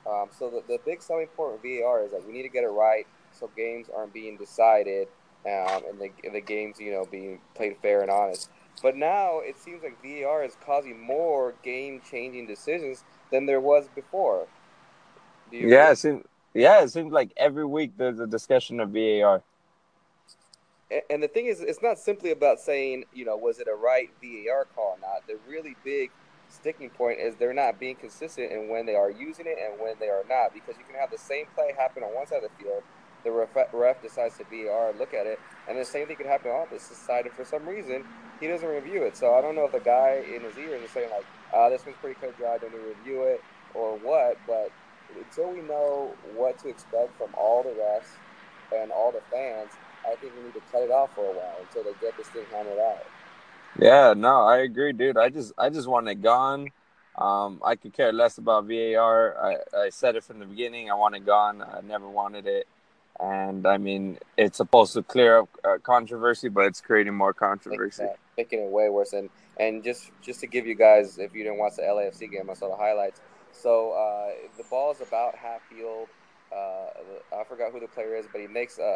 Um, 0.06 0.28
so 0.38 0.50
the, 0.50 0.62
the 0.68 0.78
big 0.84 1.02
selling 1.02 1.28
point 1.28 1.55
of 1.55 1.62
VAR 1.62 2.05
is 2.05 2.12
that 2.12 2.26
we 2.26 2.32
need 2.32 2.43
to 2.43 2.48
get 2.48 2.64
it 2.64 2.69
right 2.69 3.06
so 3.32 3.50
games 3.56 3.88
aren't 3.94 4.12
being 4.12 4.36
decided 4.36 5.08
um, 5.46 5.82
and, 5.88 6.00
the, 6.00 6.10
and 6.24 6.34
the 6.34 6.40
games, 6.40 6.79
you 6.79 6.93
know, 6.93 7.05
being 7.10 7.40
played 7.55 7.76
fair 7.82 8.02
and 8.02 8.10
honest. 8.10 8.50
But 8.82 8.96
now 8.96 9.40
it 9.40 9.56
seems 9.56 9.82
like 9.82 10.02
VAR 10.02 10.44
is 10.44 10.56
causing 10.64 11.00
more 11.00 11.55
game-changing 11.62 12.46
decisions 12.46 13.05
than 13.31 13.46
there 13.46 13.60
was 13.60 13.88
before. 13.94 14.46
Do 15.50 15.56
you 15.56 15.69
Yeah, 15.69 15.84
agree? 15.84 15.93
it 15.93 15.96
seems, 15.96 16.24
yeah, 16.52 16.82
it 16.82 16.90
seems 16.90 17.12
like 17.12 17.32
every 17.36 17.64
week 17.64 17.93
there's 17.96 18.20
a 18.20 18.26
discussion 18.26 18.81
of 18.81 18.90
VAR. 18.90 19.43
And 21.10 21.22
the 21.22 21.29
thing 21.29 21.46
is, 21.46 21.60
it's 21.60 21.82
not 21.82 21.98
simply 21.98 22.31
about 22.31 22.60
saying, 22.60 23.05
you 23.12 23.24
know, 23.24 23.36
was 23.36 23.58
it 23.58 23.67
a 23.69 23.74
right 23.74 24.10
VAR 24.22 24.67
call 24.74 24.96
or 24.96 25.00
not. 25.00 25.26
The 25.26 25.38
really 25.48 25.76
big 25.84 26.10
sticking 26.55 26.91
point 26.91 27.19
is 27.19 27.34
they're 27.37 27.55
not 27.55 27.79
being 27.79 27.96
consistent 27.96 28.53
in 28.53 28.69
when 28.69 28.87
they 28.87 28.94
are 28.94 29.11
using 29.11 29.46
it 29.46 29.58
and 29.63 29.81
when 29.81 29.94
they 29.99 30.08
are 30.08 30.25
not. 30.29 30.55
Because 30.55 30.77
you 30.79 30.84
can 30.84 30.94
have 30.94 31.11
the 31.11 31.19
same 31.19 31.46
play 31.55 31.73
happen 31.77 32.03
on 32.03 32.15
one 32.15 32.27
side 32.27 32.43
of 32.43 32.51
the 32.51 32.63
field, 32.63 32.82
the 33.25 33.31
ref, 33.31 33.49
ref 33.73 34.03
decides 34.03 34.39
to 34.39 34.44
VAR, 34.44 34.93
look 34.99 35.15
at 35.15 35.27
it, 35.27 35.41
and 35.69 35.79
the 35.79 35.84
same 35.84 36.06
thing 36.06 36.17
could 36.17 36.27
happen 36.27 36.51
on 36.51 36.67
this 36.70 36.82
side, 36.82 37.27
and 37.27 37.34
for 37.34 37.44
some 37.44 37.67
reason, 37.67 38.05
he 38.41 38.46
doesn't 38.46 38.69
review 38.69 39.03
it. 39.03 39.17
So 39.17 39.34
I 39.34 39.41
don't 39.41 39.55
know 39.55 39.65
if 39.65 39.73
the 39.73 39.81
guy 39.81 40.25
in 40.27 40.43
his 40.43 40.56
ears 40.58 40.82
is 40.82 40.91
saying, 40.91 41.11
like, 41.11 41.25
uh, 41.53 41.69
this 41.70 41.84
one's 41.84 41.96
pretty 42.01 42.19
cut 42.20 42.37
dry, 42.37 42.58
don't 42.58 42.73
review 42.73 43.23
it, 43.23 43.43
or 43.75 43.96
what, 43.99 44.39
but 44.46 44.70
until 45.17 45.51
we 45.51 45.61
know 45.63 46.15
what 46.34 46.58
to 46.58 46.69
expect 46.69 47.17
from 47.17 47.29
all 47.34 47.63
the 47.63 47.70
refs 47.70 48.13
and 48.75 48.91
all 48.91 49.13
the 49.13 49.23
fans, 49.31 49.70
I 50.06 50.17
think 50.17 50.32
we 50.37 50.44
need 50.44 50.55
to 50.55 50.63
cut 50.70 50.82
it 50.82 50.91
off 50.91 51.15
for 51.15 51.25
a 51.25 51.32
while 51.32 51.56
until 51.61 51.84
they 51.84 51.99
get 52.01 52.17
this 52.17 52.29
thing 52.29 52.44
hammered 52.53 52.79
out. 52.79 53.06
Yeah, 53.78 54.14
no, 54.16 54.43
I 54.43 54.58
agree, 54.58 54.93
dude. 54.93 55.16
I 55.16 55.28
just 55.31 55.52
I 55.58 55.69
just 55.70 55.88
want 55.88 56.08
it 56.08 56.22
gone. 56.22 56.69
Um, 57.16 57.60
I 57.64 57.76
could 57.76 57.93
care 57.93 58.12
less 58.12 58.38
about 58.38 58.66
VAR. 58.66 59.36
I, 59.38 59.56
I 59.86 59.88
said 59.90 60.16
it 60.16 60.24
from 60.24 60.40
the 60.40 60.46
beginning. 60.46 60.90
I 60.90 60.94
want 60.94 61.14
it 61.14 61.24
gone. 61.24 61.62
I 61.62 61.81
never 61.81 62.08
wanted 62.08 62.46
it. 62.46 62.66
And 63.20 63.66
I 63.66 63.78
mean, 63.78 64.19
it's 64.36 64.56
supposed 64.56 64.94
to 64.94 65.02
clear 65.02 65.38
up 65.40 65.48
uh, 65.64 65.78
controversy, 65.82 66.48
but 66.48 66.64
it's 66.66 66.81
creating 66.81 67.14
more 67.14 67.32
controversy. 67.32 68.06
Making 68.36 68.60
it- 68.64 68.70
way 68.70 68.88
worse. 68.90 69.12
And 69.12 69.31
and 69.58 69.84
just 69.84 70.10
just 70.22 70.40
to 70.40 70.46
give 70.46 70.66
you 70.66 70.74
guys, 70.74 71.19
if 71.19 71.34
you 71.34 71.44
didn't 71.44 71.58
watch 71.58 71.76
the 71.76 71.82
LAFC 71.82 72.31
game, 72.31 72.50
I 72.50 72.54
saw 72.54 72.69
the 72.69 72.76
highlights. 72.76 73.20
So 73.52 73.93
uh, 73.93 74.32
the 74.56 74.64
ball 74.64 74.90
is 74.93 75.00
about 75.00 75.36
half 75.36 75.62
field. 75.62 76.08
Uh, 76.52 77.36
I 77.36 77.44
forgot 77.44 77.72
who 77.72 77.81
the 77.81 77.88
player 77.88 78.16
is, 78.16 78.26
but 78.31 78.40
he 78.40 78.46
makes 78.46 78.78
a, 78.78 78.82
a, 78.82 78.86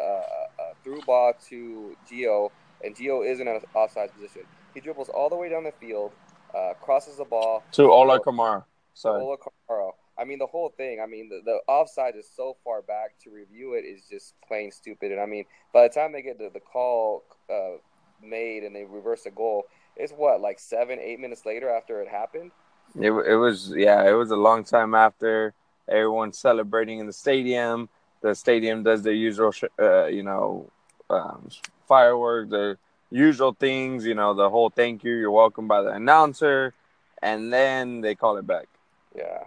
a 0.61 0.73
through 0.83 1.01
ball 1.01 1.33
to 1.49 1.95
Gio, 2.09 2.51
and 2.83 2.95
Gio 2.95 3.25
is 3.29 3.39
in 3.39 3.47
an 3.47 3.59
offside 3.73 4.13
position. 4.13 4.43
He 4.73 4.79
dribbles 4.79 5.09
all 5.09 5.29
the 5.29 5.35
way 5.35 5.49
down 5.49 5.63
the 5.63 5.73
field, 5.79 6.11
uh, 6.55 6.73
crosses 6.81 7.17
the 7.17 7.25
ball, 7.25 7.63
To 7.73 7.91
Ola 7.91 8.19
Kamara. 8.19 8.63
Sorry. 8.93 9.21
Ola 9.21 9.37
Caro. 9.67 9.95
I 10.17 10.25
mean, 10.25 10.39
the 10.39 10.47
whole 10.47 10.69
thing. 10.75 10.99
I 11.01 11.05
mean, 11.05 11.29
the, 11.29 11.41
the 11.45 11.59
offside 11.71 12.15
is 12.17 12.27
so 12.35 12.57
far 12.63 12.81
back 12.81 13.17
to 13.23 13.29
review 13.31 13.75
it 13.75 13.85
is 13.85 14.01
just 14.09 14.33
plain 14.45 14.69
stupid. 14.71 15.13
And 15.13 15.21
I 15.21 15.25
mean, 15.25 15.45
by 15.73 15.87
the 15.87 15.93
time 15.93 16.11
they 16.11 16.21
get 16.21 16.37
the, 16.37 16.49
the 16.53 16.59
call 16.59 17.23
uh, 17.49 17.77
made 18.21 18.63
and 18.63 18.75
they 18.75 18.83
reverse 18.83 19.23
the 19.23 19.31
goal. 19.31 19.65
It's 19.95 20.13
what 20.13 20.41
like 20.41 20.59
seven, 20.59 20.99
eight 20.99 21.19
minutes 21.19 21.45
later 21.45 21.69
after 21.69 22.01
it 22.01 22.07
happened. 22.07 22.51
It 22.99 23.11
it 23.11 23.35
was 23.35 23.73
yeah, 23.75 24.07
it 24.09 24.13
was 24.13 24.31
a 24.31 24.35
long 24.35 24.63
time 24.63 24.95
after 24.95 25.53
everyone's 25.87 26.39
celebrating 26.39 26.99
in 26.99 27.05
the 27.05 27.13
stadium. 27.13 27.89
The 28.21 28.35
stadium 28.35 28.83
does 28.83 29.01
their 29.01 29.13
usual, 29.13 29.53
uh, 29.79 30.07
you 30.07 30.23
know, 30.23 30.69
um, 31.09 31.49
fireworks, 31.87 32.49
the 32.49 32.77
usual 33.11 33.53
things. 33.53 34.05
You 34.05 34.15
know, 34.15 34.33
the 34.33 34.49
whole 34.49 34.69
thank 34.69 35.03
you, 35.03 35.13
you're 35.15 35.31
welcome 35.31 35.67
by 35.67 35.81
the 35.81 35.91
announcer, 35.91 36.73
and 37.21 37.51
then 37.51 38.01
they 38.01 38.15
call 38.15 38.37
it 38.37 38.47
back. 38.47 38.67
Yeah, 39.15 39.45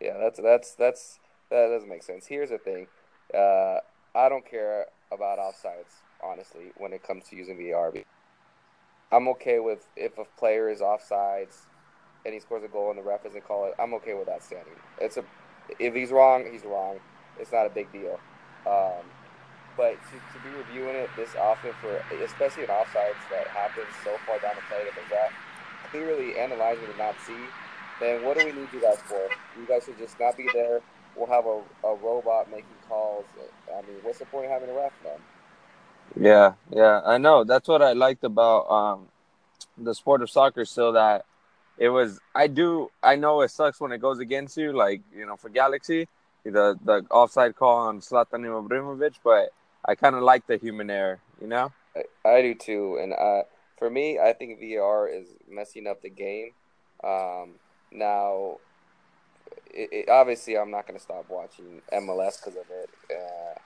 yeah, 0.00 0.18
that's 0.18 0.40
that's 0.40 0.74
that's 0.74 1.18
that 1.50 1.68
doesn't 1.68 1.88
make 1.88 2.02
sense. 2.02 2.26
Here's 2.26 2.50
the 2.50 2.58
thing, 2.58 2.86
uh, 3.34 3.78
I 4.14 4.28
don't 4.28 4.48
care 4.48 4.86
about 5.12 5.38
offsides 5.38 6.02
honestly 6.22 6.72
when 6.76 6.92
it 6.92 7.02
comes 7.02 7.24
to 7.28 7.36
using 7.36 7.56
VAR. 7.56 7.92
I'm 9.12 9.28
okay 9.28 9.60
with 9.60 9.86
if 9.96 10.18
a 10.18 10.24
player 10.38 10.68
is 10.68 10.80
offsides 10.80 11.66
and 12.24 12.34
he 12.34 12.40
scores 12.40 12.64
a 12.64 12.68
goal 12.68 12.90
and 12.90 12.98
the 12.98 13.02
ref 13.02 13.22
doesn't 13.22 13.46
call 13.46 13.66
it. 13.66 13.74
I'm 13.78 13.94
okay 13.94 14.14
with 14.14 14.26
that 14.26 14.42
standing. 14.42 14.74
It's 15.00 15.16
a 15.16 15.24
if 15.78 15.94
he's 15.94 16.10
wrong, 16.10 16.44
he's 16.50 16.64
wrong. 16.64 16.98
It's 17.38 17.52
not 17.52 17.66
a 17.66 17.70
big 17.70 17.92
deal. 17.92 18.18
Um, 18.66 19.04
but 19.76 19.96
to, 20.10 20.16
to 20.32 20.38
be 20.42 20.50
reviewing 20.56 20.96
it 20.96 21.10
this 21.16 21.34
often 21.36 21.72
for 21.80 22.02
especially 22.24 22.64
in 22.64 22.68
offsides 22.68 23.20
that 23.30 23.46
happens 23.48 23.86
so 24.02 24.16
far 24.26 24.38
down 24.40 24.54
the 24.56 24.62
play 24.68 24.82
that 24.84 24.94
the 24.94 25.14
ref 25.14 25.32
clearly 25.90 26.38
analyzing 26.38 26.86
did 26.86 26.98
not 26.98 27.14
see, 27.26 27.36
then 28.00 28.24
what 28.24 28.38
do 28.38 28.44
we 28.44 28.52
need 28.52 28.68
you 28.72 28.80
guys 28.80 28.98
for? 29.06 29.28
You 29.58 29.66
guys 29.66 29.84
should 29.84 29.98
just 29.98 30.18
not 30.18 30.36
be 30.36 30.48
there. 30.52 30.80
We'll 31.16 31.26
have 31.28 31.46
a, 31.46 31.62
a 31.86 31.94
robot 31.96 32.50
making 32.50 32.66
calls. 32.88 33.24
I 33.72 33.80
mean, 33.82 33.96
what's 34.02 34.18
the 34.18 34.26
point 34.26 34.46
of 34.46 34.52
having 34.52 34.68
a 34.68 34.74
ref 34.74 34.92
then? 35.02 35.18
Yeah, 36.18 36.52
yeah, 36.70 37.00
I 37.04 37.18
know. 37.18 37.44
That's 37.44 37.68
what 37.68 37.82
I 37.82 37.92
liked 37.92 38.24
about 38.24 38.70
um, 38.70 39.08
the 39.78 39.94
sport 39.94 40.22
of 40.22 40.30
soccer. 40.30 40.64
So 40.64 40.92
that 40.92 41.24
it 41.78 41.88
was, 41.88 42.20
I 42.34 42.46
do, 42.46 42.90
I 43.02 43.16
know 43.16 43.40
it 43.40 43.50
sucks 43.50 43.80
when 43.80 43.92
it 43.92 43.98
goes 43.98 44.18
against 44.18 44.56
you. 44.56 44.72
Like 44.72 45.02
you 45.14 45.26
know, 45.26 45.36
for 45.36 45.48
Galaxy, 45.48 46.08
the 46.44 46.78
the 46.84 47.04
offside 47.10 47.56
call 47.56 47.88
on 47.88 48.00
Zlatan 48.00 48.44
Ibrahimovic, 48.44 49.14
but 49.24 49.50
I 49.86 49.94
kind 49.94 50.16
of 50.16 50.22
like 50.22 50.46
the 50.46 50.56
human 50.56 50.90
error. 50.90 51.20
You 51.40 51.46
know, 51.46 51.72
I, 51.96 52.28
I 52.28 52.42
do 52.42 52.54
too. 52.54 52.98
And 53.00 53.12
uh, 53.12 53.42
for 53.78 53.90
me, 53.90 54.18
I 54.18 54.32
think 54.32 54.60
VR 54.60 55.08
is 55.12 55.28
messing 55.48 55.86
up 55.86 56.02
the 56.02 56.10
game. 56.10 56.52
Um, 57.04 57.54
now, 57.90 58.58
it, 59.66 59.88
it, 59.92 60.08
obviously, 60.08 60.56
I'm 60.56 60.70
not 60.70 60.86
going 60.86 60.98
to 60.98 61.02
stop 61.02 61.26
watching 61.28 61.82
MLS 61.92 62.38
because 62.42 62.56
of 62.56 62.66
it. 62.70 62.90
Uh, 63.10 63.58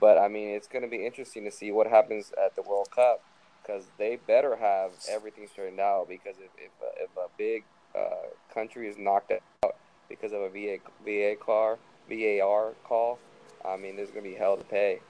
but 0.00 0.18
I 0.18 0.28
mean, 0.28 0.50
it's 0.50 0.68
going 0.68 0.82
to 0.82 0.90
be 0.90 1.04
interesting 1.04 1.44
to 1.44 1.50
see 1.50 1.72
what 1.72 1.86
happens 1.86 2.32
at 2.42 2.54
the 2.56 2.62
World 2.62 2.90
Cup 2.94 3.22
because 3.62 3.84
they 3.98 4.16
better 4.16 4.56
have 4.56 4.92
everything 5.10 5.46
straightened 5.46 5.80
out. 5.80 6.08
Because 6.08 6.36
if 6.38 6.50
if 6.58 6.70
a, 6.82 7.04
if 7.04 7.10
a 7.16 7.28
big 7.38 7.64
uh, 7.98 8.28
country 8.52 8.88
is 8.88 8.98
knocked 8.98 9.32
out 9.32 9.76
because 10.08 10.32
of 10.32 10.42
a 10.42 10.48
VA 10.50 10.78
VA 11.04 11.34
car 11.40 11.78
VAR 12.08 12.72
call, 12.84 13.18
I 13.66 13.76
mean, 13.76 13.96
there's 13.96 14.10
going 14.10 14.24
to 14.24 14.30
be 14.30 14.36
hell 14.36 14.56
to 14.56 14.64
pay. 14.64 15.00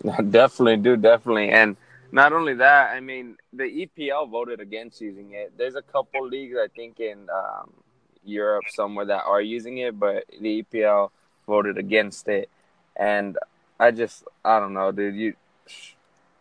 definitely, 0.30 0.76
dude, 0.76 1.02
definitely, 1.02 1.50
and 1.50 1.76
not 2.12 2.32
only 2.32 2.54
that, 2.54 2.90
I 2.90 3.00
mean, 3.00 3.36
the 3.52 3.64
EPL 3.64 4.28
voted 4.30 4.60
against 4.60 5.00
using 5.00 5.32
it. 5.32 5.52
There's 5.56 5.74
a 5.74 5.82
couple 5.82 6.26
leagues 6.26 6.56
I 6.62 6.68
think 6.68 7.00
in 7.00 7.28
um, 7.30 7.72
Europe 8.24 8.64
somewhere 8.68 9.06
that 9.06 9.24
are 9.24 9.40
using 9.40 9.78
it, 9.78 9.98
but 9.98 10.24
the 10.40 10.62
EPL 10.62 11.10
voted 11.46 11.78
against 11.78 12.28
it, 12.28 12.48
and 12.96 13.38
I 13.80 13.90
just 13.90 14.24
I 14.44 14.60
don't 14.60 14.74
know, 14.74 14.92
dude. 14.92 15.16
You, 15.16 15.34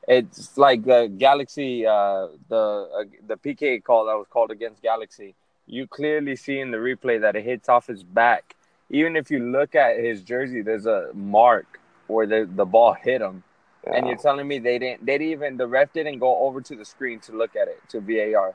it's 0.08 0.58
like 0.58 0.84
the 0.84 1.12
Galaxy, 1.18 1.86
uh, 1.86 2.28
the 2.50 2.90
uh, 3.00 3.04
the 3.28 3.38
PK 3.38 3.84
call 3.84 4.06
that 4.06 4.18
was 4.18 4.28
called 4.30 4.52
against 4.52 4.82
Galaxy. 4.82 5.36
You 5.68 5.88
clearly 5.88 6.36
see 6.36 6.60
in 6.60 6.72
the 6.72 6.78
replay 6.78 7.22
that 7.22 7.36
it 7.36 7.46
hits 7.46 7.70
off 7.70 7.88
his 7.88 8.04
back. 8.04 8.56
Even 8.90 9.16
if 9.16 9.32
you 9.32 9.40
look 9.40 9.74
at 9.74 9.98
his 9.98 10.22
jersey, 10.22 10.62
there's 10.62 10.86
a 10.86 11.12
mark 11.14 11.80
where 12.08 12.26
the 12.26 12.50
the 12.50 12.66
ball 12.66 12.94
hit 12.94 13.22
him. 13.22 13.44
Yeah. 13.86 13.96
And 13.96 14.08
you're 14.08 14.18
telling 14.18 14.48
me 14.48 14.60
they 14.60 14.78
didn't? 14.78 15.06
They 15.06 15.18
didn't 15.18 15.32
even 15.32 15.58
the 15.58 15.68
ref 15.68 15.92
didn't 15.94 16.20
go 16.20 16.38
over 16.46 16.62
to 16.62 16.76
the 16.76 16.86
screen 16.86 17.20
to 17.22 17.32
look 17.32 17.56
at 17.56 17.68
it 17.68 17.82
to 17.90 18.00
VAR. 18.00 18.54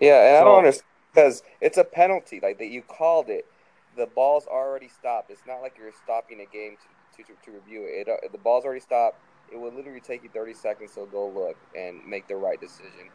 Yeah, 0.00 0.36
and 0.36 0.36
so, 0.36 0.40
I 0.40 0.44
don't 0.44 0.58
understand 0.58 0.86
because 1.12 1.42
it's 1.60 1.76
a 1.76 1.84
penalty. 1.84 2.40
Like 2.42 2.58
that, 2.58 2.68
you 2.68 2.82
called 2.82 3.28
it. 3.28 3.46
The 3.96 4.06
ball's 4.06 4.46
already 4.46 4.88
stopped. 4.88 5.30
It's 5.30 5.42
not 5.46 5.60
like 5.60 5.76
you're 5.78 5.92
stopping 6.04 6.40
a 6.40 6.46
game 6.46 6.76
to 6.82 7.22
to, 7.22 7.32
to, 7.44 7.50
review 7.50 7.82
it. 7.84 8.08
it. 8.08 8.08
Uh, 8.08 8.28
the 8.32 8.38
ball's 8.38 8.64
already 8.64 8.80
stopped. 8.80 9.18
It 9.52 9.60
would 9.60 9.74
literally 9.74 10.00
take 10.00 10.22
you 10.22 10.30
30 10.32 10.54
seconds 10.54 10.94
to 10.94 11.06
go 11.10 11.28
look 11.28 11.56
and 11.76 12.04
make 12.06 12.28
the 12.28 12.36
right 12.36 12.60
decision. 12.60 13.10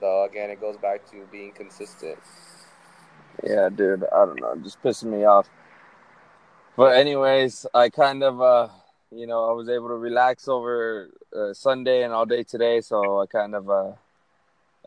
So 0.00 0.24
again, 0.24 0.50
it 0.50 0.60
goes 0.60 0.76
back 0.76 1.08
to 1.10 1.26
being 1.30 1.52
consistent. 1.52 2.18
Yeah, 3.42 3.68
dude. 3.68 4.04
I 4.12 4.24
don't 4.24 4.40
know, 4.40 4.56
just 4.62 4.82
pissing 4.82 5.04
me 5.04 5.24
off. 5.24 5.48
But 6.76 6.96
anyways, 6.96 7.66
I 7.72 7.88
kind 7.88 8.22
of, 8.22 8.40
uh, 8.40 8.68
you 9.10 9.26
know, 9.26 9.48
I 9.48 9.52
was 9.52 9.68
able 9.68 9.88
to 9.88 9.94
relax 9.94 10.48
over 10.48 11.10
uh, 11.34 11.52
Sunday 11.54 12.02
and 12.02 12.12
all 12.12 12.26
day 12.26 12.42
today, 12.42 12.80
so 12.80 13.20
I 13.20 13.26
kind 13.26 13.54
of, 13.54 13.70
uh, 13.70 13.92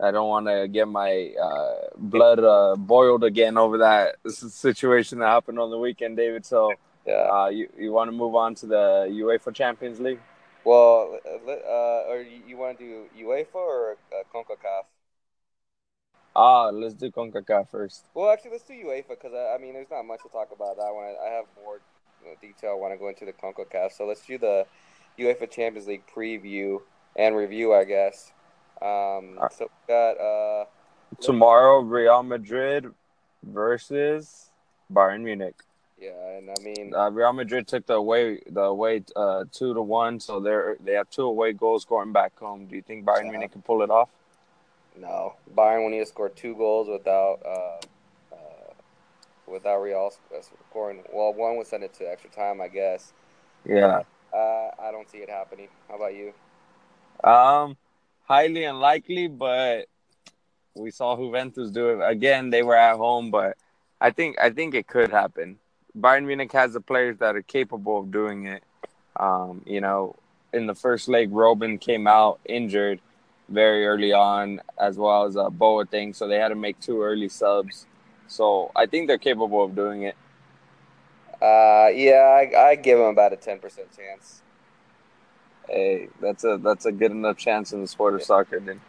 I 0.03 0.11
don't 0.11 0.27
want 0.27 0.47
to 0.47 0.67
get 0.67 0.87
my 0.87 1.31
uh, 1.41 1.75
blood 1.95 2.39
uh, 2.39 2.75
boiled 2.77 3.23
again 3.23 3.57
over 3.57 3.77
that 3.79 4.15
situation 4.29 5.19
that 5.19 5.27
happened 5.27 5.59
on 5.59 5.71
the 5.71 5.77
weekend, 5.77 6.17
David. 6.17 6.45
So 6.45 6.73
yeah. 7.07 7.29
Uh, 7.31 7.47
you 7.47 7.69
you 7.77 7.91
want 7.93 8.09
to 8.09 8.11
move 8.11 8.35
on 8.35 8.53
to 8.55 8.67
the 8.67 9.07
UEFA 9.09 9.53
Champions 9.53 9.99
League? 9.99 10.19
Well, 10.65 11.17
uh, 11.25 12.11
or 12.11 12.21
you 12.21 12.57
want 12.57 12.77
to 12.79 13.07
do 13.15 13.25
UEFA 13.25 13.55
or 13.55 13.97
uh, 14.11 14.23
Concacaf? 14.33 14.83
Ah, 16.37 16.69
let's 16.69 16.93
do 16.93 17.09
Concacaf 17.09 17.67
first. 17.69 18.05
Well, 18.13 18.29
actually, 18.29 18.51
let's 18.51 18.63
do 18.63 18.73
UEFA 18.73 19.09
because 19.09 19.33
I, 19.33 19.55
I, 19.55 19.57
mean, 19.57 19.73
there's 19.73 19.89
not 19.89 20.03
much 20.03 20.21
to 20.21 20.29
talk 20.29 20.49
about 20.55 20.77
that 20.77 20.93
one. 20.93 21.05
I, 21.05 21.29
I 21.29 21.33
have 21.33 21.45
more 21.63 21.79
you 22.23 22.29
know, 22.29 22.35
detail 22.39 22.79
when 22.79 22.91
I 22.91 22.95
go 22.95 23.09
into 23.09 23.25
the 23.25 23.33
Concacaf. 23.33 23.91
So 23.91 24.05
let's 24.05 24.23
do 24.23 24.37
the 24.37 24.67
UEFA 25.17 25.49
Champions 25.49 25.87
League 25.87 26.03
preview 26.15 26.81
and 27.15 27.35
review, 27.35 27.73
I 27.73 27.85
guess. 27.85 28.31
Um, 28.83 29.39
right. 29.39 29.51
So 29.51 29.65
we 29.65 29.93
got 29.93 30.11
uh, 30.11 30.65
tomorrow 31.19 31.79
Real 31.79 32.21
Madrid 32.21 32.85
versus 33.41 34.51
Bayern 34.93 35.23
Munich. 35.23 35.55
Yeah, 35.99 36.37
and 36.37 36.51
I 36.51 36.61
mean, 36.61 36.93
uh, 36.93 37.09
Real 37.09 37.33
Madrid 37.33 37.67
took 37.67 37.87
the 37.87 37.95
away 37.95 38.41
the 38.47 38.61
away 38.61 39.01
uh, 39.15 39.45
two 39.51 39.73
to 39.73 39.81
one, 39.81 40.19
so 40.19 40.39
they're 40.39 40.77
they 40.85 40.93
have 40.93 41.09
two 41.09 41.23
away 41.23 41.53
goals 41.53 41.85
going 41.85 42.11
back 42.11 42.37
home. 42.37 42.67
Do 42.67 42.75
you 42.75 42.83
think 42.83 43.03
Bayern 43.05 43.25
yeah. 43.25 43.31
Munich 43.31 43.53
can 43.53 43.63
pull 43.63 43.81
it 43.81 43.89
off? 43.89 44.09
No, 44.99 45.35
Bayern 45.55 45.83
will 45.83 45.89
need 45.89 45.99
to 45.99 46.05
score 46.05 46.29
two 46.29 46.55
goals 46.55 46.87
without 46.89 47.39
uh, 47.45 48.35
uh, 48.35 48.73
without 49.47 49.77
Real 49.81 50.11
scoring. 50.69 51.03
Well, 51.13 51.33
one 51.33 51.57
would 51.57 51.67
send 51.67 51.83
it 51.83 51.93
to 51.95 52.09
extra 52.09 52.29
time, 52.31 52.61
I 52.61 52.67
guess. 52.67 53.13
Yeah. 53.65 54.01
Uh, 54.33 54.69
I 54.79 54.91
don't 54.91 55.09
see 55.09 55.19
it 55.19 55.29
happening. 55.29 55.67
How 55.87 55.95
about 55.95 56.15
you? 56.15 56.33
Um, 57.23 57.77
highly 58.25 58.63
unlikely, 58.63 59.27
but 59.27 59.87
we 60.73 60.91
saw 60.91 61.15
Juventus 61.15 61.69
do 61.71 61.89
it 61.89 62.03
again. 62.03 62.49
They 62.49 62.63
were 62.63 62.75
at 62.75 62.97
home, 62.97 63.29
but 63.29 63.57
I 64.01 64.11
think 64.11 64.37
I 64.39 64.49
think 64.49 64.73
it 64.73 64.87
could 64.87 65.11
happen. 65.11 65.59
Bayern 65.97 66.25
Munich 66.25 66.51
has 66.53 66.73
the 66.73 66.81
players 66.81 67.17
that 67.19 67.35
are 67.35 67.41
capable 67.41 67.99
of 67.99 68.11
doing 68.11 68.45
it. 68.45 68.63
Um, 69.15 69.63
you 69.65 69.81
know, 69.81 70.15
in 70.53 70.65
the 70.67 70.75
first 70.75 71.07
leg, 71.07 71.31
Robben 71.31 71.79
came 71.79 72.07
out 72.07 72.39
injured 72.45 72.99
very 73.49 73.85
early 73.85 74.13
on, 74.13 74.61
as 74.79 74.97
well 74.97 75.25
as 75.25 75.37
uh, 75.37 75.49
Boateng, 75.49 76.15
so 76.15 76.27
they 76.27 76.37
had 76.37 76.49
to 76.49 76.55
make 76.55 76.79
two 76.79 77.01
early 77.01 77.29
subs. 77.29 77.85
So 78.27 78.71
I 78.75 78.85
think 78.85 79.07
they're 79.07 79.17
capable 79.17 79.63
of 79.63 79.75
doing 79.75 80.03
it. 80.03 80.15
Uh, 81.41 81.87
yeah, 81.93 82.25
I, 82.55 82.69
I 82.69 82.75
give 82.75 82.97
them 82.97 83.07
about 83.07 83.31
a 83.31 83.37
ten 83.37 83.59
percent 83.59 83.87
chance. 83.95 84.41
Hey, 85.69 86.09
that's 86.21 86.43
a 86.43 86.57
that's 86.57 86.85
a 86.85 86.91
good 86.91 87.11
enough 87.11 87.37
chance 87.37 87.73
in 87.73 87.81
the 87.81 87.87
sport 87.87 88.15
of 88.15 88.21
yeah. 88.21 88.25
soccer, 88.25 88.59
then. 88.59 88.81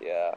Yeah. 0.00 0.34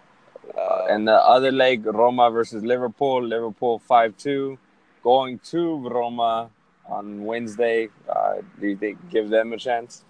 Uh, 0.58 0.86
and 0.90 1.08
the 1.08 1.14
other 1.14 1.52
leg, 1.52 1.86
Roma 1.86 2.32
versus 2.32 2.64
Liverpool. 2.64 3.22
Liverpool 3.24 3.80
five 3.80 4.16
two 4.18 4.58
going 5.04 5.40
to 5.40 5.90
Roma 5.90 6.50
on 6.86 7.26
Wednesday. 7.26 7.90
Uh, 8.08 8.36
do 8.60 8.68
you 8.68 8.78
think 8.78 8.98
give 9.10 9.30
them 9.30 9.52
a 9.52 9.58
chance? 9.58 10.06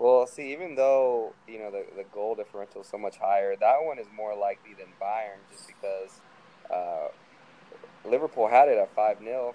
Well, 0.00 0.26
see, 0.26 0.52
even 0.52 0.76
though 0.76 1.34
you 1.46 1.60
know 1.60 1.70
the 1.70 1.84
the 1.96 2.04
goal 2.04 2.34
differential 2.34 2.80
is 2.80 2.88
so 2.88 2.98
much 2.98 3.18
higher, 3.18 3.54
that 3.56 3.84
one 3.84 3.98
is 3.98 4.06
more 4.16 4.34
likely 4.34 4.74
than 4.74 4.88
Bayern, 5.00 5.38
just 5.52 5.68
because 5.68 6.20
uh, 6.74 7.08
Liverpool 8.08 8.48
had 8.48 8.68
it 8.68 8.78
at 8.78 8.94
five 8.96 9.18
0 9.22 9.54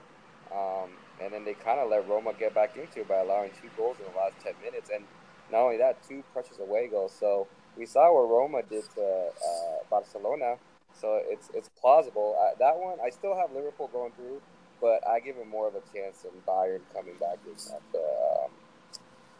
um, 0.53 0.91
and 1.21 1.33
then 1.33 1.45
they 1.45 1.55
kind 1.55 1.79
of 1.79 1.89
let 1.89 2.07
Roma 2.07 2.33
get 2.37 2.53
back 2.53 2.77
into 2.77 3.01
it 3.01 3.07
by 3.09 3.15
allowing 3.17 3.51
two 3.61 3.69
goals 3.75 3.97
in 3.99 4.05
the 4.13 4.17
last 4.17 4.35
ten 4.43 4.53
minutes, 4.63 4.91
and 4.93 5.03
not 5.51 5.61
only 5.61 5.77
that, 5.77 6.03
two 6.07 6.23
precious 6.31 6.59
away 6.59 6.87
goals. 6.87 7.13
So 7.19 7.47
we 7.75 7.87
saw 7.87 8.13
what 8.13 8.29
Roma 8.29 8.61
did 8.63 8.85
to 8.95 9.03
uh, 9.03 9.83
Barcelona. 9.89 10.57
So 10.93 11.21
it's 11.25 11.49
it's 11.55 11.69
plausible. 11.81 12.37
Uh, 12.39 12.55
that 12.59 12.77
one, 12.77 12.99
I 13.03 13.09
still 13.09 13.35
have 13.35 13.51
Liverpool 13.51 13.89
going 13.91 14.11
through 14.13 14.41
but 14.81 15.07
I 15.07 15.19
give 15.19 15.37
him 15.37 15.49
more 15.49 15.67
of 15.67 15.75
a 15.75 15.81
chance 15.93 16.21
than 16.23 16.31
Bayern 16.47 16.81
coming 16.93 17.15
back 17.19 17.39
at 17.47 17.81
the 17.91 17.99
um, 18.45 18.51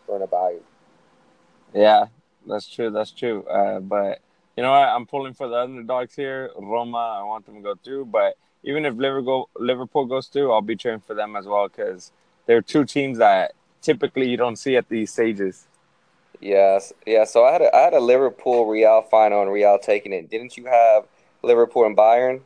Bernabeu. 0.07 0.62
Yeah, 1.75 2.05
That's 2.48 2.67
true. 2.67 2.89
That's 2.89 3.12
true. 3.12 3.44
Uh, 3.44 3.79
but 3.82 4.22
you 4.55 4.63
know 4.63 4.72
what? 4.72 4.88
I'm 4.88 5.05
pulling 5.05 5.34
for 5.34 5.48
the 5.50 5.58
underdogs 5.58 6.15
here. 6.15 6.51
Roma, 6.58 7.20
I 7.20 7.24
want 7.24 7.46
them 7.46 7.55
to 7.55 7.62
go 7.62 7.75
through. 7.75 8.05
But 8.05 8.38
even 8.63 8.86
if 8.86 8.96
Liverpool 8.96 9.50
Liverpool 9.58 10.05
goes 10.05 10.27
through, 10.27 10.51
I'll 10.53 10.62
be 10.62 10.77
cheering 10.77 11.01
for 11.01 11.13
them 11.13 11.36
as 11.36 11.46
well 11.46 11.67
because 11.67 12.12
they're 12.46 12.62
two 12.62 12.86
teams 12.86 13.17
that 13.17 13.53
typically 13.82 14.29
you 14.29 14.38
don't 14.38 14.55
see 14.55 14.77
at 14.77 14.88
these 14.88 15.12
stages. 15.12 15.67
Yes, 16.39 16.94
yeah. 17.05 17.25
So 17.25 17.44
I 17.44 17.51
had 17.51 17.62
a, 17.62 17.75
I 17.75 17.82
had 17.82 17.94
a 17.94 18.00
Liverpool 18.00 18.67
Real 18.67 19.01
final 19.01 19.41
and 19.41 19.51
Real 19.51 19.77
taking 19.77 20.13
it. 20.13 20.29
Didn't 20.29 20.55
you 20.58 20.65
have 20.65 21.05
Liverpool 21.44 21.86
and 21.86 21.98
Bayern? 21.98 22.41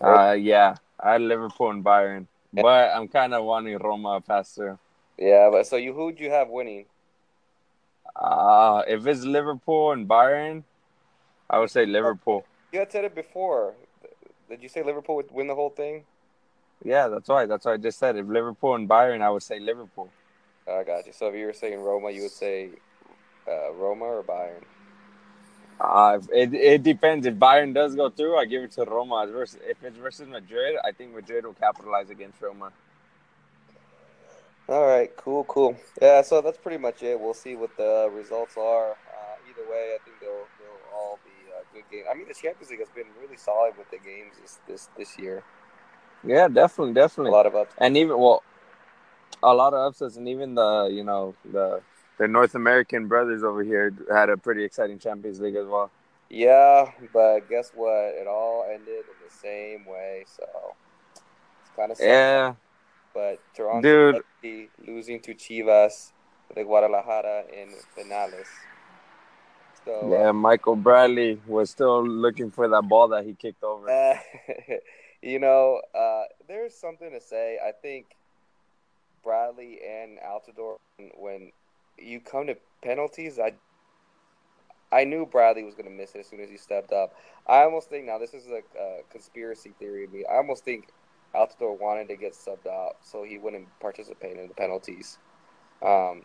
Uh, 0.00 0.32
yeah, 0.32 0.76
I 0.98 1.12
had 1.12 1.22
Liverpool 1.22 1.70
and 1.70 1.84
Bayern, 1.84 2.26
but 2.52 2.90
I'm 2.94 3.08
kind 3.08 3.32
of 3.34 3.44
wanting 3.44 3.78
Roma 3.78 4.22
faster. 4.26 4.78
Yeah, 5.18 5.48
but 5.50 5.66
so 5.66 5.76
you 5.76 5.92
who'd 5.92 6.18
you 6.20 6.30
have 6.30 6.48
winning? 6.48 6.86
Uh, 8.16 8.82
if 8.86 9.06
it's 9.06 9.24
Liverpool 9.24 9.92
and 9.92 10.08
Bayern, 10.08 10.64
I 11.48 11.58
would 11.58 11.70
say 11.70 11.86
Liverpool. 11.86 12.44
You 12.72 12.80
had 12.80 12.92
said 12.92 13.04
it 13.04 13.14
before. 13.14 13.74
Did 14.48 14.62
you 14.62 14.68
say 14.68 14.82
Liverpool 14.82 15.16
would 15.16 15.30
win 15.30 15.46
the 15.46 15.54
whole 15.54 15.70
thing? 15.70 16.04
Yeah, 16.84 17.08
that's 17.08 17.28
right. 17.28 17.48
That's 17.48 17.64
what 17.64 17.74
I 17.74 17.76
just 17.76 17.98
said. 17.98 18.16
If 18.16 18.26
Liverpool 18.26 18.74
and 18.74 18.88
Bayern, 18.88 19.20
I 19.20 19.30
would 19.30 19.42
say 19.42 19.58
Liverpool. 19.58 20.10
I 20.68 20.82
got 20.84 21.06
you. 21.06 21.12
So 21.12 21.28
if 21.28 21.34
you 21.34 21.46
were 21.46 21.52
saying 21.52 21.80
Roma, 21.80 22.10
you 22.10 22.22
would 22.22 22.30
say 22.30 22.70
uh, 23.48 23.72
Roma 23.72 24.04
or 24.04 24.22
Bayern? 24.22 24.62
Uh, 25.80 26.18
it 26.32 26.52
it 26.52 26.82
depends. 26.82 27.26
If 27.26 27.34
Bayern 27.34 27.72
does 27.72 27.94
go 27.94 28.10
through, 28.10 28.36
I 28.36 28.44
give 28.44 28.62
it 28.62 28.72
to 28.72 28.84
Roma. 28.84 29.26
If 29.34 29.82
it's 29.82 29.96
versus 29.96 30.28
Madrid, 30.28 30.76
I 30.84 30.92
think 30.92 31.14
Madrid 31.14 31.46
will 31.46 31.54
capitalize 31.54 32.10
against 32.10 32.40
Roma. 32.42 32.70
All 34.70 34.86
right, 34.86 35.10
cool, 35.16 35.42
cool. 35.44 35.76
Yeah, 36.00 36.22
so 36.22 36.40
that's 36.40 36.56
pretty 36.56 36.78
much 36.78 37.02
it. 37.02 37.18
We'll 37.18 37.34
see 37.34 37.56
what 37.56 37.76
the 37.76 38.08
results 38.14 38.56
are. 38.56 38.92
Uh, 38.92 39.50
either 39.50 39.68
way, 39.68 39.96
I 39.96 39.98
think 40.04 40.20
they'll 40.20 40.46
they'll 40.60 40.96
all 40.96 41.18
be 41.24 41.50
uh, 41.50 41.64
good 41.74 41.82
games. 41.90 42.06
I 42.08 42.14
mean, 42.14 42.28
the 42.28 42.34
Champions 42.34 42.70
League 42.70 42.78
has 42.78 42.88
been 42.90 43.06
really 43.20 43.36
solid 43.36 43.76
with 43.76 43.90
the 43.90 43.98
games 43.98 44.34
this 44.40 44.60
this, 44.68 44.88
this 44.96 45.18
year. 45.18 45.42
Yeah, 46.22 46.46
definitely, 46.46 46.94
definitely. 46.94 47.30
A 47.30 47.34
lot 47.34 47.46
of 47.46 47.56
upsets. 47.56 47.78
And 47.78 47.96
even 47.96 48.16
well, 48.16 48.44
a 49.42 49.52
lot 49.52 49.74
of 49.74 49.88
upsets, 49.88 50.16
and 50.16 50.28
even 50.28 50.54
the 50.54 50.88
you 50.92 51.02
know 51.02 51.34
the 51.50 51.80
the 52.18 52.28
North 52.28 52.54
American 52.54 53.08
brothers 53.08 53.42
over 53.42 53.64
here 53.64 53.92
had 54.08 54.30
a 54.30 54.36
pretty 54.36 54.62
exciting 54.62 55.00
Champions 55.00 55.40
League 55.40 55.56
as 55.56 55.66
well. 55.66 55.90
Yeah, 56.28 56.92
but 57.12 57.48
guess 57.48 57.72
what? 57.74 58.14
It 58.14 58.28
all 58.28 58.64
ended 58.72 58.86
in 58.88 59.18
the 59.26 59.34
same 59.34 59.84
way, 59.84 60.26
so 60.28 60.44
it's 61.60 61.74
kind 61.74 61.90
of 61.90 61.98
sad. 61.98 62.06
Yeah. 62.06 62.54
But 63.14 63.40
Toronto 63.54 64.22
Dude. 64.42 64.68
losing 64.86 65.20
to 65.20 65.34
Chivas 65.34 66.12
de 66.54 66.64
Guadalajara 66.64 67.44
in 67.52 67.74
finales. 67.94 68.46
So, 69.84 70.10
yeah, 70.10 70.28
uh, 70.28 70.32
Michael 70.32 70.76
Bradley 70.76 71.40
was 71.46 71.70
still 71.70 72.06
looking 72.06 72.50
for 72.50 72.68
that 72.68 72.82
ball 72.82 73.08
that 73.08 73.24
he 73.24 73.34
kicked 73.34 73.64
over. 73.64 73.88
Uh, 73.88 74.18
you 75.22 75.38
know, 75.38 75.80
uh, 75.94 76.24
there's 76.48 76.74
something 76.74 77.10
to 77.10 77.20
say. 77.20 77.58
I 77.66 77.72
think 77.72 78.06
Bradley 79.24 79.78
and 79.86 80.18
Altidore, 80.18 80.76
when 81.18 81.52
you 81.98 82.20
come 82.20 82.46
to 82.46 82.56
penalties, 82.82 83.38
I 83.38 83.54
I 84.92 85.04
knew 85.04 85.24
Bradley 85.24 85.62
was 85.62 85.74
going 85.74 85.88
to 85.88 85.94
miss 85.94 86.14
it 86.14 86.18
as 86.20 86.26
soon 86.26 86.40
as 86.40 86.50
he 86.50 86.56
stepped 86.56 86.92
up. 86.92 87.14
I 87.46 87.62
almost 87.62 87.88
think 87.88 88.06
now 88.06 88.18
this 88.18 88.34
is 88.34 88.46
a, 88.48 88.62
a 88.78 89.02
conspiracy 89.10 89.72
theory 89.78 90.04
of 90.04 90.12
me. 90.12 90.24
I 90.30 90.36
almost 90.36 90.64
think 90.64 90.88
Altidore 91.34 91.78
wanted 91.78 92.08
to 92.08 92.16
get 92.16 92.32
subbed 92.32 92.66
out 92.66 92.96
so 93.02 93.22
he 93.22 93.38
wouldn't 93.38 93.68
participate 93.80 94.36
in 94.36 94.48
the 94.48 94.54
penalties. 94.54 95.18
Um, 95.82 96.22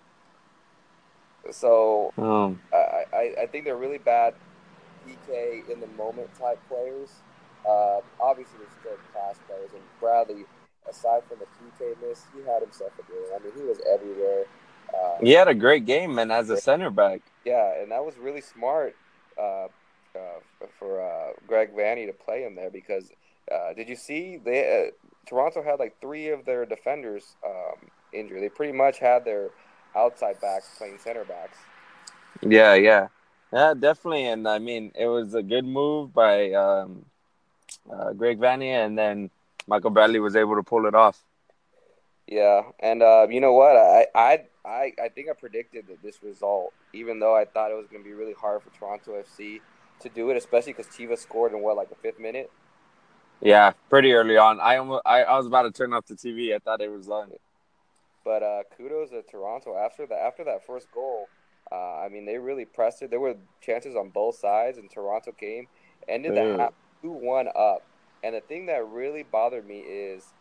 so 1.51 2.11
um. 2.17 2.59
I, 2.73 3.03
I, 3.13 3.35
I 3.43 3.45
think 3.47 3.65
they're 3.65 3.77
really 3.77 3.99
bad 3.99 4.33
PK 5.05 5.69
in 5.69 5.79
the 5.79 5.87
moment 5.87 6.33
type 6.37 6.59
players. 6.67 7.09
Uh, 7.67 7.99
obviously, 8.19 8.59
they're 8.59 8.79
still 8.79 8.97
class 9.11 9.37
players, 9.47 9.71
and 9.73 9.81
Bradley, 9.99 10.45
aside 10.89 11.23
from 11.27 11.39
the 11.39 11.45
PK 11.45 11.95
miss, 12.07 12.23
he 12.35 12.41
had 12.47 12.61
himself 12.61 12.91
a 12.99 13.11
game. 13.11 13.25
I 13.35 13.43
mean, 13.43 13.53
he 13.55 13.63
was 13.63 13.79
everywhere. 13.91 14.45
Uh, 14.93 15.17
he 15.21 15.31
had 15.31 15.47
a 15.47 15.55
great 15.55 15.85
game, 15.85 16.13
man, 16.13 16.29
as 16.29 16.49
a 16.49 16.57
center 16.57 16.89
back. 16.91 17.21
Yeah, 17.43 17.81
and 17.81 17.91
that 17.91 18.05
was 18.05 18.17
really 18.17 18.41
smart 18.41 18.95
uh, 19.37 19.67
uh 20.15 20.39
for 20.79 21.01
uh, 21.01 21.33
Greg 21.47 21.75
Vanney 21.75 22.05
to 22.05 22.13
play 22.13 22.43
him 22.43 22.55
there 22.55 22.69
because 22.69 23.11
uh, 23.53 23.73
did 23.73 23.89
you 23.89 23.95
see 23.95 24.37
they 24.43 24.91
Toronto 25.25 25.63
had 25.63 25.79
like 25.79 25.99
three 25.99 26.29
of 26.29 26.45
their 26.45 26.65
defenders 26.65 27.35
um, 27.45 27.89
injured. 28.13 28.41
They 28.41 28.49
pretty 28.49 28.73
much 28.73 28.99
had 28.99 29.25
their 29.25 29.49
outside 29.95 30.39
backs 30.39 30.69
playing 30.77 30.99
center 30.99 31.25
backs. 31.25 31.57
Yeah, 32.41 32.75
yeah, 32.75 33.07
yeah, 33.51 33.73
definitely. 33.73 34.25
And 34.25 34.47
I 34.47 34.59
mean, 34.59 34.91
it 34.95 35.07
was 35.07 35.33
a 35.33 35.43
good 35.43 35.65
move 35.65 36.13
by 36.13 36.51
um, 36.51 37.05
Greg 38.17 38.39
Vanney, 38.39 38.69
and 38.69 38.97
then 38.97 39.29
Michael 39.67 39.89
Bradley 39.89 40.19
was 40.19 40.35
able 40.35 40.55
to 40.55 40.63
pull 40.63 40.85
it 40.85 40.95
off. 40.95 41.23
Yeah, 42.27 42.63
and 42.79 43.03
uh, 43.03 43.27
you 43.29 43.39
know 43.39 43.53
what? 43.53 43.75
I, 43.75 44.07
I 44.15 44.43
I 44.65 44.93
I 45.03 45.09
think 45.09 45.29
I 45.29 45.33
predicted 45.33 45.87
that 45.87 46.01
this 46.01 46.23
result, 46.23 46.73
even 46.93 47.19
though 47.19 47.35
I 47.35 47.45
thought 47.45 47.71
it 47.71 47.75
was 47.75 47.87
going 47.87 48.03
to 48.03 48.09
be 48.09 48.15
really 48.15 48.33
hard 48.33 48.63
for 48.63 48.69
Toronto 48.71 49.21
FC 49.21 49.61
to 50.01 50.09
do 50.09 50.29
it, 50.31 50.37
especially 50.37 50.73
because 50.73 50.87
Chivas 50.87 51.19
scored 51.19 51.53
in 51.53 51.61
what 51.61 51.77
like 51.77 51.89
the 51.89 51.95
fifth 51.95 52.19
minute. 52.19 52.51
Yeah, 53.41 53.73
pretty 53.89 54.13
early 54.13 54.37
on. 54.37 54.59
I 54.59 54.77
almost 54.77 55.03
I, 55.05 55.23
I 55.23 55.37
was 55.37 55.45
about 55.45 55.63
to 55.63 55.71
turn 55.71 55.93
off 55.93 56.05
the 56.07 56.15
TV. 56.15 56.55
I 56.55 56.59
thought 56.59 56.81
it 56.81 56.91
was 56.91 57.07
done. 57.07 57.31
But 58.23 58.41
uh, 58.41 58.63
kudos 58.75 59.11
to 59.11 59.21
Toronto 59.21 59.75
after 59.77 60.05
that 60.07 60.19
after 60.19 60.43
that 60.45 60.65
first 60.65 60.91
goal. 60.91 61.27
Uh, 61.71 61.99
I 61.99 62.09
mean, 62.09 62.25
they 62.25 62.37
really 62.37 62.65
pressed 62.65 63.01
it. 63.01 63.09
There 63.09 63.19
were 63.19 63.35
chances 63.59 63.95
on 63.95 64.09
both 64.09 64.37
sides, 64.37 64.77
and 64.77 64.89
Toronto 64.89 65.31
came 65.31 65.67
ended 66.07 66.35
the 66.35 66.57
half 66.57 66.73
two 67.01 67.11
one 67.11 67.47
up. 67.55 67.83
And 68.23 68.35
the 68.35 68.41
thing 68.41 68.65
that 68.67 68.87
really 68.87 69.23
bothered 69.23 69.67
me 69.67 69.79
is 69.79 70.33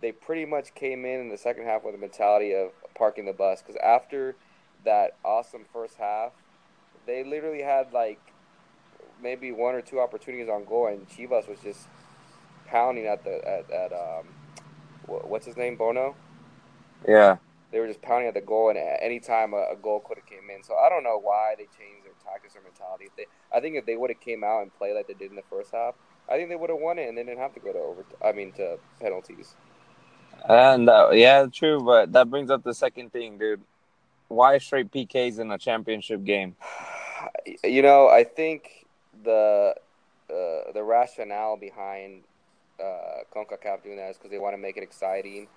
they 0.00 0.12
pretty 0.12 0.44
much 0.44 0.74
came 0.74 1.04
in 1.04 1.20
in 1.20 1.28
the 1.28 1.38
second 1.38 1.64
half 1.64 1.84
with 1.84 1.94
a 1.94 1.98
mentality 1.98 2.54
of 2.54 2.70
parking 2.94 3.26
the 3.26 3.32
bus 3.32 3.62
because 3.62 3.76
after 3.82 4.36
that 4.84 5.16
awesome 5.24 5.64
first 5.72 5.96
half, 5.96 6.32
they 7.06 7.24
literally 7.24 7.62
had 7.62 7.92
like 7.92 8.20
maybe 9.22 9.52
one 9.52 9.74
or 9.74 9.80
two 9.80 10.00
opportunities 10.00 10.48
on 10.48 10.64
goal, 10.64 10.86
and 10.86 11.08
Chivas 11.08 11.48
was 11.48 11.58
just 11.60 11.88
pounding 12.66 13.06
at 13.06 13.24
the 13.24 13.36
at, 13.46 13.70
at 13.70 13.92
um 13.92 14.26
what's 15.06 15.46
his 15.46 15.56
name 15.56 15.76
Bono. 15.76 16.14
Yeah, 17.06 17.36
they 17.72 17.80
were 17.80 17.86
just 17.86 18.02
pounding 18.02 18.28
at 18.28 18.34
the 18.34 18.40
goal, 18.40 18.70
and 18.70 18.78
at 18.78 19.00
any 19.02 19.20
time 19.20 19.52
a, 19.52 19.72
a 19.72 19.76
goal 19.76 20.00
could 20.00 20.18
have 20.18 20.26
came 20.26 20.48
in. 20.54 20.62
So 20.62 20.74
I 20.74 20.88
don't 20.88 21.02
know 21.02 21.18
why 21.18 21.54
they 21.58 21.64
changed 21.64 22.04
their 22.04 22.14
tactics 22.24 22.56
or 22.56 22.62
mentality. 22.62 23.06
If 23.06 23.16
they, 23.16 23.26
I 23.54 23.60
think 23.60 23.76
if 23.76 23.86
they 23.86 23.96
would 23.96 24.10
have 24.10 24.20
came 24.20 24.44
out 24.44 24.62
and 24.62 24.74
played 24.74 24.94
like 24.94 25.08
they 25.08 25.14
did 25.14 25.30
in 25.30 25.36
the 25.36 25.42
first 25.50 25.72
half, 25.72 25.94
I 26.30 26.36
think 26.36 26.48
they 26.48 26.56
would 26.56 26.70
have 26.70 26.78
won 26.78 26.98
it, 26.98 27.08
and 27.08 27.18
they 27.18 27.22
didn't 27.22 27.38
have 27.38 27.54
to 27.54 27.60
go 27.60 27.72
to 27.72 27.78
over. 27.78 28.04
I 28.24 28.32
mean, 28.32 28.52
to 28.52 28.78
penalties. 29.00 29.54
And 30.48 30.88
uh, 30.88 31.10
yeah, 31.12 31.46
true, 31.52 31.80
but 31.80 32.12
that 32.12 32.30
brings 32.30 32.50
up 32.50 32.62
the 32.62 32.74
second 32.74 33.12
thing, 33.12 33.38
dude. 33.38 33.62
Why 34.28 34.58
straight 34.58 34.90
PKs 34.90 35.38
in 35.38 35.50
a 35.50 35.58
championship 35.58 36.24
game? 36.24 36.56
You 37.64 37.82
know, 37.82 38.08
I 38.08 38.24
think 38.24 38.86
the 39.24 39.74
uh, 40.30 40.72
the 40.72 40.82
rationale 40.82 41.56
behind 41.56 42.22
uh, 42.80 43.24
Concacaf 43.34 43.82
doing 43.82 43.96
that 43.96 44.10
is 44.10 44.16
because 44.16 44.30
they 44.30 44.38
want 44.38 44.54
to 44.54 44.58
make 44.58 44.76
it 44.76 44.82
exciting, 44.82 45.48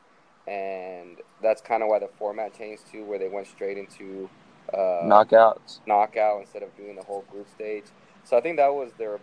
and 0.47 1.17
that's 1.41 1.62
kind 1.62 1.84
of 1.84 1.89
why 1.89 1.99
the 1.99 2.10
format 2.17 2.58
changed 2.58 2.84
too, 2.91 3.03
where 3.03 3.19
they 3.19 3.27
went 3.27 3.47
straight 3.47 3.77
into 3.77 4.29
uh, 4.73 5.03
knockouts, 5.03 5.79
knockout 5.88 6.41
instead 6.41 6.63
of 6.63 6.75
doing 6.75 6.95
the 6.95 7.03
whole 7.03 7.23
group 7.32 7.47
stage. 7.49 7.86
So 8.23 8.38
I 8.38 8.41
think 8.41 8.58
that 8.58 8.73
was 8.73 8.91
their 8.97 9.19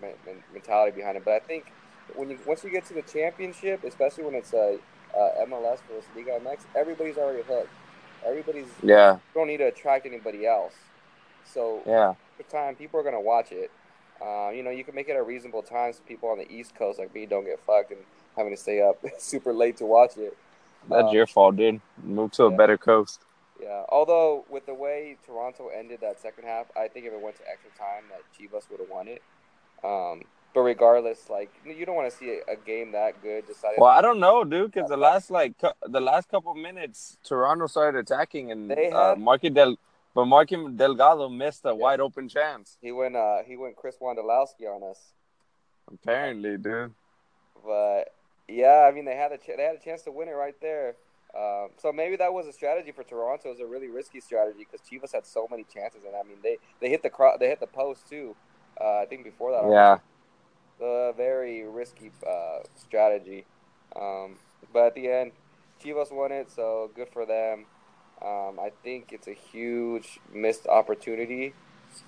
mentality 0.52 0.96
behind 0.96 1.16
it. 1.16 1.24
But 1.24 1.34
I 1.34 1.40
think 1.40 1.72
when 2.14 2.30
you 2.30 2.38
once 2.46 2.64
you 2.64 2.70
get 2.70 2.84
to 2.86 2.94
the 2.94 3.02
championship, 3.02 3.84
especially 3.84 4.24
when 4.24 4.34
it's 4.34 4.52
a 4.52 4.78
uh, 5.16 5.44
MLS 5.46 5.78
versus 5.88 6.08
Liga 6.14 6.38
MX, 6.42 6.60
everybody's 6.74 7.16
already 7.16 7.42
hooked. 7.42 7.70
Everybody's 8.26 8.66
yeah. 8.82 9.14
You 9.14 9.20
don't 9.34 9.48
need 9.48 9.58
to 9.58 9.68
attract 9.68 10.06
anybody 10.06 10.46
else. 10.46 10.74
So 11.44 11.82
yeah, 11.86 12.14
the 12.38 12.44
time 12.44 12.74
people 12.74 13.00
are 13.00 13.02
gonna 13.02 13.20
watch 13.20 13.52
it. 13.52 13.70
Uh, 14.20 14.50
you 14.50 14.62
know, 14.62 14.70
you 14.70 14.84
can 14.84 14.94
make 14.94 15.08
it 15.08 15.16
a 15.16 15.22
reasonable 15.22 15.62
time 15.62 15.92
so 15.92 16.00
people 16.06 16.28
on 16.28 16.38
the 16.38 16.50
East 16.50 16.74
Coast 16.74 16.98
like 16.98 17.14
me 17.14 17.26
don't 17.26 17.44
get 17.44 17.60
fucked 17.60 17.90
and 17.90 18.00
having 18.36 18.52
to 18.52 18.60
stay 18.60 18.82
up 18.82 18.98
super 19.18 19.52
late 19.52 19.76
to 19.78 19.86
watch 19.86 20.16
it. 20.16 20.36
That's 20.88 21.08
um, 21.08 21.14
your 21.14 21.26
fault, 21.26 21.56
dude. 21.56 21.80
Move 22.02 22.32
to 22.32 22.44
a 22.44 22.50
better 22.50 22.78
coast. 22.78 23.20
Yeah. 23.60 23.84
Although 23.88 24.44
with 24.48 24.66
the 24.66 24.74
way 24.74 25.16
Toronto 25.26 25.68
ended 25.68 26.00
that 26.02 26.20
second 26.20 26.44
half, 26.44 26.66
I 26.76 26.88
think 26.88 27.06
if 27.06 27.12
it 27.12 27.20
went 27.20 27.36
to 27.36 27.42
extra 27.48 27.70
time, 27.78 28.04
that 28.10 28.22
Chivas 28.32 28.70
would 28.70 28.80
have 28.80 28.88
won 28.88 29.08
it. 29.08 29.22
Um, 29.84 30.22
but 30.54 30.62
regardless, 30.62 31.28
like 31.28 31.52
you 31.66 31.84
don't 31.84 31.96
want 31.96 32.10
to 32.10 32.16
see 32.16 32.40
a, 32.48 32.56
game 32.56 32.92
that 32.92 33.22
good 33.22 33.46
decided. 33.46 33.78
Well, 33.78 33.90
I 33.90 34.00
don't 34.00 34.18
know, 34.18 34.42
dude, 34.42 34.72
because 34.72 34.88
the 34.88 34.96
last 34.96 35.30
like 35.30 35.58
cu- 35.58 35.76
the 35.86 36.00
last 36.00 36.30
couple 36.30 36.54
minutes, 36.54 37.18
Toronto 37.22 37.66
started 37.66 37.98
attacking, 37.98 38.50
and 38.50 38.70
they 38.70 38.90
uh, 38.90 39.08
had, 39.08 39.12
uh, 39.12 39.16
Marky 39.16 39.50
Del, 39.50 39.76
but 40.16 40.24
Marky 40.24 40.56
Delgado 40.74 41.28
missed 41.28 41.66
a 41.66 41.68
yeah. 41.68 41.74
wide 41.74 42.00
open 42.00 42.26
chance. 42.26 42.78
He 42.80 42.90
went, 42.90 43.14
uh, 43.14 43.42
he 43.46 43.54
went 43.58 43.76
Chris 43.76 43.96
Wondolowski 44.00 44.64
on 44.66 44.82
us. 44.82 45.12
Apparently, 45.92 46.56
dude. 46.56 46.94
But 47.62 48.14
yeah, 48.48 48.88
I 48.88 48.92
mean 48.92 49.04
they 49.04 49.14
had 49.14 49.32
a 49.32 49.36
ch- 49.36 49.56
they 49.56 49.62
had 49.62 49.76
a 49.76 49.84
chance 49.84 50.02
to 50.02 50.10
win 50.10 50.28
it 50.28 50.32
right 50.32 50.54
there. 50.62 50.96
Um, 51.36 51.68
so 51.76 51.92
maybe 51.92 52.16
that 52.16 52.32
was 52.32 52.46
a 52.46 52.52
strategy 52.52 52.92
for 52.92 53.04
Toronto. 53.04 53.48
It 53.48 53.52
was 53.52 53.60
a 53.60 53.66
really 53.66 53.88
risky 53.88 54.20
strategy 54.20 54.66
because 54.70 54.80
Chivas 54.88 55.12
had 55.12 55.26
so 55.26 55.46
many 55.50 55.64
chances, 55.64 56.00
and 56.06 56.16
I 56.16 56.22
mean 56.22 56.38
they 56.42 56.56
they 56.80 56.88
hit 56.88 57.02
the 57.02 57.10
cro- 57.10 57.36
they 57.38 57.48
hit 57.48 57.60
the 57.60 57.66
post 57.66 58.08
too. 58.08 58.34
Uh, 58.80 59.02
I 59.02 59.06
think 59.06 59.22
before 59.22 59.52
that. 59.52 59.70
Yeah. 59.70 59.98
A 60.78 61.12
very 61.12 61.62
risky 61.62 62.10
uh, 62.26 62.58
strategy, 62.74 63.44
um, 63.94 64.36
but 64.72 64.88
at 64.88 64.94
the 64.94 65.08
end, 65.10 65.32
Chivas 65.82 66.12
won 66.12 66.32
it, 66.32 66.50
so 66.50 66.90
good 66.94 67.08
for 67.08 67.24
them. 67.24 67.66
Um, 68.22 68.58
I 68.60 68.70
think 68.82 69.12
it's 69.12 69.28
a 69.28 69.34
huge 69.34 70.18
missed 70.32 70.66
opportunity 70.66 71.56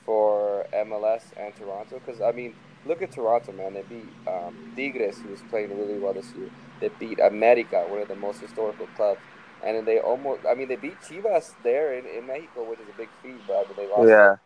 for 0.04 0.66
MLS 0.72 1.32
and 1.36 1.54
Toronto 1.54 2.00
because 2.04 2.20
I 2.20 2.32
mean, 2.32 2.56
look 2.84 3.02
at 3.02 3.12
Toronto, 3.12 3.52
man. 3.52 3.74
They 3.74 3.82
beat 3.82 4.16
um, 4.26 4.56
Tigres, 4.76 5.22
was 5.24 5.42
playing 5.42 5.76
really 5.76 5.98
well 5.98 6.14
this 6.14 6.34
year. 6.34 6.50
They 6.80 6.88
beat 6.88 7.20
America, 7.20 7.84
one 7.86 8.00
of 8.00 8.08
the 8.08 8.16
most 8.16 8.40
historical 8.40 8.86
clubs, 8.86 9.22
and 9.62 9.76
then 9.76 9.84
they 9.84 9.98
almost. 10.00 10.42
I 10.48 10.54
mean, 10.54 10.68
they 10.68 10.76
beat 10.76 11.00
Chivas 11.00 11.54
there 11.62 11.94
in, 11.98 12.06
in 12.06 12.26
Mexico, 12.26 12.64
which 12.64 12.80
is 12.80 12.88
a 12.88 12.92
big 12.96 13.10
feat, 13.22 13.46
but 13.46 13.74
they 13.76 13.86
lost 13.88 14.14
Yeah. 14.14 14.36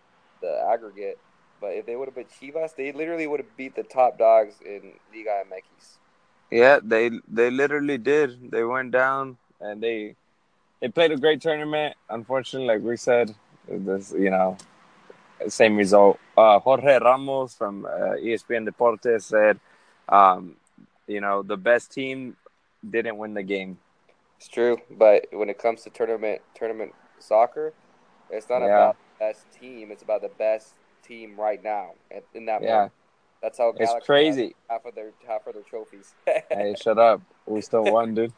the 0.40 0.66
aggregate. 0.72 1.18
But 1.60 1.68
if 1.74 1.86
they 1.86 1.96
would 1.96 2.08
have 2.08 2.16
beat 2.16 2.30
Chivas, 2.30 2.74
they 2.76 2.92
literally 2.92 3.26
would 3.26 3.40
have 3.40 3.56
beat 3.56 3.76
the 3.76 3.84
top 3.84 4.18
dogs 4.18 4.56
in 4.64 4.94
Liga 5.14 5.42
MX. 5.46 5.98
Yeah, 6.50 6.80
they 6.82 7.10
they 7.28 7.50
literally 7.50 7.98
did. 7.98 8.50
They 8.50 8.64
went 8.64 8.92
down 8.92 9.38
and 9.60 9.82
they 9.82 10.16
they 10.82 10.88
played 10.88 11.12
a 11.12 11.16
great 11.16 11.40
tournament. 11.40 11.94
Unfortunately, 12.10 12.66
like 12.66 12.82
we 12.82 12.96
said, 12.96 13.34
this 13.68 14.12
you 14.18 14.28
know 14.30 14.58
same 15.48 15.76
result. 15.76 16.18
Uh, 16.36 16.58
Jorge 16.58 16.98
Ramos 16.98 17.54
from 17.54 17.86
uh, 17.86 18.16
ESPN 18.20 18.68
Deportes 18.68 19.22
said, 19.22 19.58
um, 20.08 20.56
you 21.06 21.20
know, 21.20 21.42
the 21.42 21.56
best 21.56 21.92
team 21.92 22.36
didn't 22.88 23.16
win 23.16 23.34
the 23.34 23.42
game. 23.42 23.78
It's 24.38 24.48
true, 24.48 24.78
but 24.90 25.26
when 25.32 25.48
it 25.48 25.58
comes 25.58 25.82
to 25.82 25.90
tournament 25.90 26.42
tournament 26.54 26.92
soccer, 27.20 27.72
it's 28.28 28.48
not 28.50 28.60
Yeah. 28.60 28.66
about 28.90 28.96
the 28.96 29.24
best 29.26 29.46
team. 29.52 29.92
It's 29.92 30.02
about 30.02 30.22
the 30.22 30.30
best 30.36 30.74
team 31.06 31.38
right 31.38 31.62
now 31.62 31.92
in 32.34 32.46
that 32.46 32.60
Yeah. 32.62 32.72
moment. 32.72 32.92
That's 33.40 33.58
how 33.58 33.68
It's 33.70 33.78
Galaxy 33.78 34.06
crazy. 34.06 34.56
half 34.68 34.84
of 34.84 34.94
their 34.96 35.12
half 35.28 35.46
of 35.46 35.54
their 35.54 35.62
trophies. 35.62 36.12
hey, 36.26 36.74
shut 36.80 36.98
up. 36.98 37.20
We 37.46 37.60
still 37.60 37.84
won, 37.84 38.14
dude. 38.14 38.32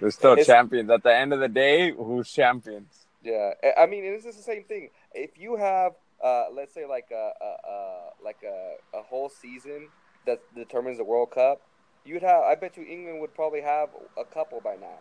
We're 0.00 0.10
still 0.10 0.36
champions. 0.36 0.90
At 0.90 1.02
the 1.02 1.14
end 1.14 1.32
of 1.32 1.40
the 1.40 1.48
day, 1.48 1.92
who's 1.92 2.30
champions? 2.30 3.06
Yeah, 3.22 3.52
I- 3.76 3.86
mean, 3.86 4.04
this 4.04 4.24
is 4.24 4.36
the 4.36 4.42
same 4.42 4.64
thing. 4.64 4.90
If 5.14 5.38
you 5.38 5.56
have, 5.56 5.92
uh, 6.22 6.44
let's 6.52 6.72
say, 6.74 6.86
like 6.86 7.08
a, 7.10 7.32
a, 7.40 7.70
a 7.70 8.10
like 8.22 8.42
a, 8.44 8.76
a 8.98 9.02
whole 9.02 9.28
season 9.28 9.88
that 10.26 10.40
determines 10.54 10.98
the 10.98 11.04
World 11.04 11.30
Cup, 11.32 11.60
you'd 12.04 12.22
have. 12.22 12.42
I 12.42 12.54
bet 12.54 12.76
you 12.76 12.84
England 12.84 13.20
would 13.20 13.34
probably 13.34 13.62
have 13.62 13.88
a 14.18 14.24
couple 14.24 14.60
by 14.60 14.76
now. 14.76 14.98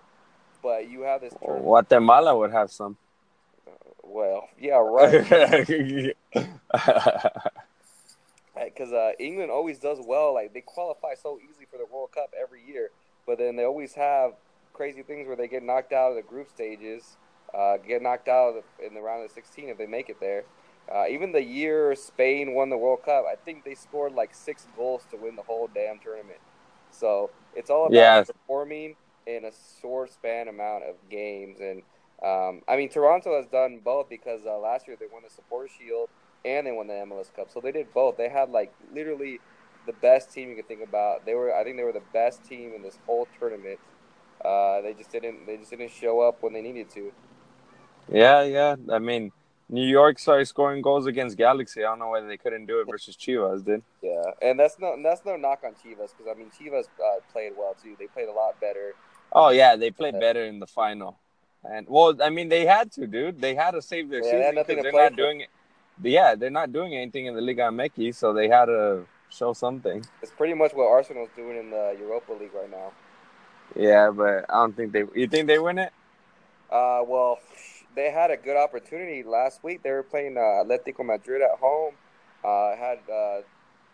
But 0.64 0.90
you 0.90 1.02
have 1.02 1.22
this. 1.22 1.34
Guatemala 1.40 2.36
would 2.38 2.52
have 2.52 2.72
some. 2.72 2.98
Well, 4.04 4.48
yeah, 4.60 4.76
right. 4.78 6.16
Because 8.56 8.94
uh, 8.94 9.12
England 9.20 9.52
always 9.52 9.80
does 9.80 10.00
well. 10.06 10.34
Like 10.34 10.54
they 10.54 10.62
qualify 10.62 11.14
so 11.22 11.40
easily 11.44 11.66
for 11.70 11.78
the 11.78 11.86
World 11.86 12.12
Cup 12.14 12.34
every 12.42 12.64
year, 12.66 12.90
but 13.28 13.38
then 13.38 13.58
they 13.58 13.66
always 13.66 13.94
have 13.96 14.32
crazy 14.76 15.04
things 15.04 15.28
where 15.28 15.38
they 15.38 15.50
get 15.50 15.64
knocked 15.64 15.94
out 15.94 16.12
of 16.12 16.18
the 16.18 16.24
group 16.24 16.50
stages, 16.50 17.18
uh, 17.58 17.78
get 17.78 18.04
knocked 18.04 18.30
out 18.30 18.50
of 18.50 18.56
the, 18.80 18.88
in 18.88 18.96
the 18.96 19.02
round 19.02 19.26
of 19.26 19.32
16 19.32 19.70
if 19.70 19.80
they 19.80 19.88
make 19.88 20.10
it 20.10 20.20
there. 20.22 20.46
Uh, 20.94 21.06
even 21.10 21.34
the 21.34 21.44
year 21.44 21.96
Spain 21.96 22.56
won 22.56 22.70
the 22.70 22.78
World 22.78 23.02
Cup, 23.06 23.26
I 23.32 23.36
think 23.46 23.66
they 23.66 23.76
scored 23.76 24.14
like 24.14 24.36
six 24.36 24.68
goals 24.76 25.04
to 25.12 25.18
win 25.18 25.38
the 25.38 25.44
whole 25.44 25.70
damn 25.74 26.00
tournament. 26.00 26.42
So 26.92 27.32
it's 27.54 27.72
all 27.72 27.88
about 27.88 28.16
Yes. 28.16 28.28
performing 28.28 28.98
in 29.28 29.46
a 29.46 29.52
short 29.82 30.12
span 30.14 30.50
amount 30.50 30.86
of 30.86 30.96
games. 31.10 31.60
And 31.62 31.84
um, 32.24 32.62
I 32.70 32.78
mean, 32.78 32.90
Toronto 32.90 33.36
has 33.38 33.48
done 33.48 33.82
both 33.84 34.10
because 34.10 34.42
uh, 34.48 34.58
last 34.60 34.88
year 34.88 34.98
they 35.00 35.08
won 35.12 35.24
the 35.24 35.32
Support 35.32 35.72
Shield 35.72 36.10
and 36.46 36.68
they 36.68 36.74
won 36.74 36.88
the 36.88 36.94
MLS 36.96 37.34
Cup. 37.36 37.50
So 37.52 37.62
they 37.62 37.74
did 37.74 37.94
both. 37.94 38.18
They 38.18 38.30
had 38.30 38.52
like 38.52 38.74
literally 38.94 39.42
the 39.88 39.94
best 39.94 40.32
team 40.34 40.50
you 40.50 40.56
could 40.58 40.68
think 40.68 40.84
about. 40.88 41.26
They 41.26 41.36
were, 41.36 41.56
I 41.56 41.64
think, 41.64 41.78
they 41.78 41.84
were 41.84 41.94
the 41.94 42.04
best 42.14 42.46
team 42.46 42.74
in 42.76 42.84
this 42.84 43.00
whole 43.06 43.28
tournament. 43.40 43.80
Uh, 44.46 44.82
they 44.82 44.94
just 44.94 45.12
didn't, 45.12 45.46
they 45.48 45.58
just 45.58 45.72
didn't 45.72 45.92
show 45.92 46.22
up 46.22 46.44
when 46.44 46.54
they 46.54 46.62
needed 46.62 46.90
to. 46.92 47.12
yeah, 48.12 48.44
yeah. 48.44 48.76
I 48.92 49.00
mean, 49.00 49.32
New 49.70 49.86
York 49.88 50.20
started 50.20 50.46
scoring 50.46 50.82
goals 50.82 51.08
against 51.08 51.38
Galaxy. 51.38 51.84
I 51.84 51.88
don't 51.90 52.00
know 52.00 52.10
why 52.10 52.22
they 52.22 52.38
couldn't 52.38 52.68
do 52.68 52.80
it 52.82 52.88
versus 52.90 53.16
Chivas, 53.16 53.66
dude. 53.66 53.84
Yeah, 54.02 54.24
and 54.42 54.60
that's 54.60 54.78
no, 54.80 54.96
that's 55.02 55.26
no 55.26 55.36
knock 55.36 55.64
on 55.66 55.72
Chivas 55.74 56.12
because 56.16 56.28
I 56.30 56.36
mean 56.38 56.52
Chivas 56.52 56.86
uh, 57.04 57.20
played 57.32 57.54
well 57.58 57.76
too. 57.82 57.96
They 57.98 58.08
played 58.08 58.30
a 58.30 58.34
lot 58.34 58.60
better. 58.62 58.94
Oh 59.32 59.50
yeah, 59.50 59.76
they 59.76 59.90
played 59.92 60.20
better 60.20 60.46
in 60.46 60.60
the 60.60 60.68
final, 60.68 61.18
and 61.64 61.88
well, 61.90 62.16
I 62.22 62.30
mean, 62.30 62.50
they 62.50 62.66
had 62.66 62.92
to, 62.94 63.08
dude. 63.08 63.42
They 63.42 63.56
had 63.56 63.72
to 63.72 63.82
save 63.82 64.10
their 64.10 64.22
Yeah, 64.24 64.52
season 64.52 64.56
because 64.56 64.84
they're 64.84 64.92
not 64.92 65.12
for. 65.12 65.18
doing 65.18 65.42
it. 65.42 65.50
Yeah, 66.04 66.36
they're 66.36 66.50
not 66.52 66.72
doing 66.72 66.94
anything 66.94 67.26
in 67.26 67.36
the 67.36 67.42
Liga 67.42 67.64
MX, 67.64 68.16
so 68.16 68.34
they 68.34 68.48
had 68.48 68.66
to 68.66 69.06
show 69.30 69.54
something. 69.54 70.06
It's 70.22 70.32
pretty 70.32 70.54
much 70.54 70.74
what 70.74 70.88
Arsenal's 70.88 71.30
doing 71.36 71.58
in 71.58 71.72
the 71.72 71.96
Europa 72.00 72.34
League 72.34 72.54
right 72.54 72.70
now. 72.70 72.92
Yeah, 73.74 74.12
but 74.12 74.46
I 74.50 74.54
don't 74.54 74.76
think 74.76 74.92
they. 74.92 75.04
You 75.16 75.28
think 75.28 75.48
they 75.48 75.60
win 75.60 75.78
it? 75.80 75.92
Uh, 76.72 77.02
well, 77.06 77.40
they 77.96 78.12
had 78.12 78.32
a 78.32 78.38
good 78.38 78.58
opportunity 78.58 79.24
last 79.24 79.64
week. 79.64 79.84
They 79.84 79.92
were 79.92 80.04
playing 80.04 80.38
uh, 80.38 80.64
Atletico 80.64 81.06
Madrid 81.06 81.42
at 81.42 81.60
home. 81.60 81.96
Uh, 82.44 82.76
had 82.76 83.00
uh, 83.12 83.42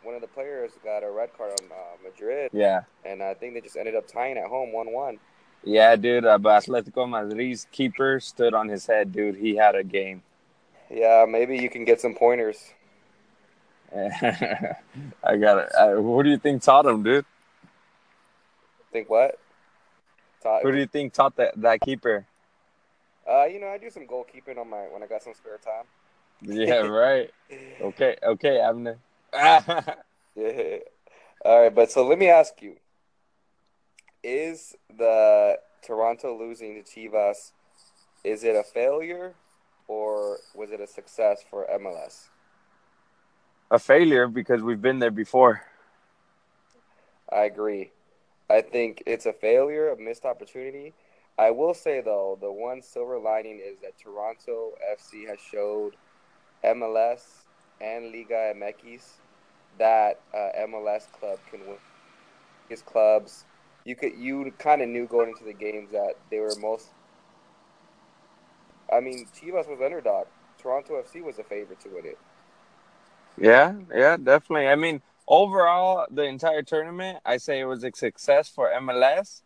one 0.04 0.16
of 0.16 0.22
the 0.22 0.28
players 0.28 0.72
got 0.84 1.04
a 1.04 1.12
red 1.12 1.30
card 1.38 1.52
on 1.62 1.72
uh, 1.72 1.98
Madrid, 2.04 2.52
Yeah, 2.52 2.84
and 3.06 3.22
I 3.24 3.34
think 3.34 3.54
they 3.54 3.62
just 3.62 3.78
ended 3.78 3.96
up 3.96 4.08
tying 4.08 4.38
at 4.38 4.48
home 4.48 4.74
one-one. 4.74 5.20
yeah, 5.64 5.96
dude. 5.96 6.26
Uh, 6.26 6.38
but 6.38 6.64
Atletico 6.64 7.08
Madrid's 7.10 7.68
keeper 7.72 8.20
stood 8.20 8.54
on 8.54 8.68
his 8.70 8.86
head, 8.88 9.12
dude. 9.12 9.36
He 9.38 9.56
had 9.56 9.76
a 9.76 9.84
game. 9.84 10.24
Yeah, 10.90 11.26
maybe 11.28 11.58
you 11.58 11.70
can 11.70 11.86
get 11.86 12.02
some 12.02 12.14
pointers. 12.16 12.74
I 13.96 15.38
got 15.38 15.58
it. 15.60 15.70
Uh, 15.78 15.96
who 15.96 16.24
do 16.24 16.30
you 16.30 16.38
think 16.38 16.62
taught 16.62 16.86
him, 16.86 17.04
dude? 17.04 17.26
Think 18.92 19.10
what? 19.10 19.41
Todd- 20.42 20.64
Who 20.64 20.72
do 20.72 20.78
you 20.78 20.88
think 20.88 21.14
taught 21.14 21.36
that 21.38 21.54
that 21.62 21.82
keeper? 21.82 22.26
Uh, 23.30 23.46
you 23.46 23.60
know, 23.60 23.68
I 23.68 23.78
do 23.78 23.90
some 23.90 24.08
goalkeeping 24.08 24.58
on 24.58 24.70
my 24.70 24.82
when 24.92 25.04
I 25.04 25.08
got 25.08 25.24
some 25.24 25.34
spare 25.34 25.58
time. 25.60 25.86
Yeah, 26.42 26.82
right. 26.88 27.30
Okay, 27.80 28.16
okay, 28.24 28.60
Abner. 28.60 28.98
Yeah. 30.34 30.78
All 31.44 31.64
right, 31.64 31.76
but 31.76 31.92
so 31.92 32.08
let 32.08 32.18
me 32.18 32.30
ask 32.30 32.62
you: 32.62 32.78
Is 34.24 34.76
the 34.98 35.60
Toronto 35.82 36.38
losing 36.38 36.82
to 36.82 36.90
Chivas 36.90 37.52
is 38.24 38.44
it 38.44 38.56
a 38.56 38.64
failure 38.64 39.34
or 39.88 40.38
was 40.56 40.72
it 40.72 40.80
a 40.80 40.88
success 40.88 41.44
for 41.50 41.68
MLS? 41.72 42.30
a 43.72 43.80
failure 43.80 44.28
because 44.28 44.62
we've 44.62 44.82
been 44.82 45.00
there 45.00 45.12
before. 45.12 45.64
I 47.32 47.44
agree. 47.46 47.92
I 48.52 48.62
think 48.62 49.04
it's 49.06 49.26
a 49.26 49.34
failure, 49.34 49.90
a 49.90 49.98
missed 49.98 50.26
opportunity. 50.26 50.94
I 51.40 51.52
will 51.52 51.74
say 51.74 52.02
though, 52.02 52.38
the 52.40 52.52
one 52.52 52.82
silver 52.82 53.18
lining 53.18 53.62
is 53.64 53.80
that 53.80 53.98
Toronto 53.98 54.74
FC 54.94 55.26
has 55.28 55.40
showed 55.40 55.96
MLS 56.64 57.22
and 57.80 58.12
Liga 58.12 58.54
MX 58.54 59.04
that 59.80 60.20
uh, 60.34 60.50
MLS 60.68 61.10
club 61.14 61.40
can 61.50 61.62
win. 61.62 61.78
His 62.68 62.82
clubs, 62.82 63.46
you 63.86 63.96
could 63.96 64.18
you 64.18 64.52
kind 64.60 64.82
of 64.82 64.90
knew 64.90 65.08
going 65.08 65.30
into 65.30 65.46
the 65.46 65.54
games 65.54 65.92
that 65.92 66.16
they 66.30 66.40
were 66.40 66.56
most. 66.56 66.90
I 68.92 69.00
mean, 69.00 69.28
Chivas 69.34 69.70
was 69.70 69.80
underdog. 69.84 70.28
Toronto 70.58 71.02
FC 71.02 71.24
was 71.24 71.40
a 71.40 71.44
favorite 71.44 71.80
to 71.82 71.90
win 71.90 72.06
it. 72.06 72.18
Yeah, 73.40 73.74
yeah, 73.94 74.18
definitely. 74.18 74.68
I 74.68 74.76
mean, 74.76 75.02
overall, 75.32 76.06
the 76.12 76.24
entire 76.24 76.62
tournament, 76.62 77.20
I 77.26 77.38
say 77.38 77.62
it 77.62 77.66
was 77.66 77.84
a 77.84 77.92
success 77.96 78.50
for 78.50 78.70
MLS, 78.82 79.42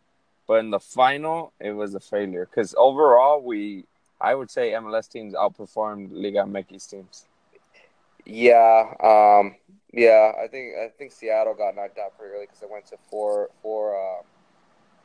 but 0.46 0.54
in 0.54 0.70
the 0.70 0.80
final, 0.80 1.52
it 1.60 1.70
was 1.70 1.94
a 1.94 2.00
failure 2.00 2.46
because 2.50 2.74
overall, 2.76 3.40
we, 3.40 3.84
I 4.20 4.34
would 4.34 4.50
say, 4.50 4.72
MLS 4.72 5.08
teams 5.08 5.34
outperformed 5.34 6.08
Liga 6.10 6.40
MX 6.40 6.90
teams. 6.90 7.26
Yeah, 8.26 8.92
um, 9.02 9.54
yeah. 9.92 10.32
I 10.42 10.48
think 10.48 10.74
I 10.76 10.88
think 10.98 11.12
Seattle 11.12 11.54
got 11.54 11.76
knocked 11.76 11.98
out 11.98 12.18
pretty 12.18 12.34
early 12.34 12.46
because 12.46 12.58
they 12.58 12.66
went 12.66 12.86
to 12.86 12.96
four 13.08 13.50
four 13.62 13.94
um, 13.94 14.24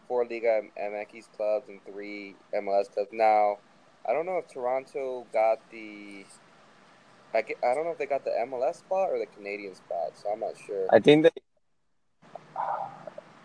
four 0.08 0.26
Liga 0.26 0.62
MX 0.82 1.32
clubs 1.38 1.70
and 1.70 1.80
three 1.86 2.36
MLS 2.56 2.92
clubs. 2.92 3.12
Now, 3.14 3.60
I 4.10 4.14
don't 4.14 4.26
know 4.26 4.40
if 4.40 4.48
Toronto 4.48 5.28
got 5.32 5.60
the. 5.70 6.26
I, 7.34 7.42
ge- 7.42 7.58
I 7.64 7.74
don't 7.74 7.86
know 7.86 7.92
if 7.92 7.98
they 7.98 8.06
got 8.06 8.24
the 8.26 8.32
MLS 8.48 8.76
spot 8.78 9.10
or 9.10 9.20
the 9.20 9.26
Canadian 9.26 9.76
spot, 9.76 10.12
so 10.16 10.30
I'm 10.30 10.40
not 10.42 10.54
sure. 10.66 10.88
I 10.90 11.00
think 11.00 11.24
they, 11.24 11.42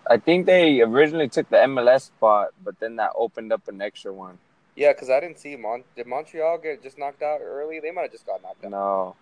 I 0.08 0.16
think 0.18 0.46
they 0.46 0.80
originally 0.80 1.28
took 1.28 1.48
the 1.50 1.56
MLS 1.56 2.02
spot, 2.02 2.48
but 2.64 2.78
then 2.80 2.96
that 2.96 3.12
opened 3.16 3.52
up 3.52 3.68
an 3.68 3.80
extra 3.80 4.12
one. 4.12 4.38
yeah, 4.76 4.92
because 4.92 5.10
I 5.10 5.20
didn't 5.20 5.38
see 5.38 5.56
Mon. 5.56 5.84
Did 5.96 6.06
Montreal 6.06 6.58
get 6.58 6.82
just 6.82 6.98
knocked 6.98 7.22
out 7.22 7.40
early? 7.42 7.80
They 7.80 7.90
might 7.90 8.02
have 8.02 8.12
just 8.12 8.26
got 8.26 8.42
knocked 8.42 8.64
out. 8.64 8.70
No, 8.70 9.16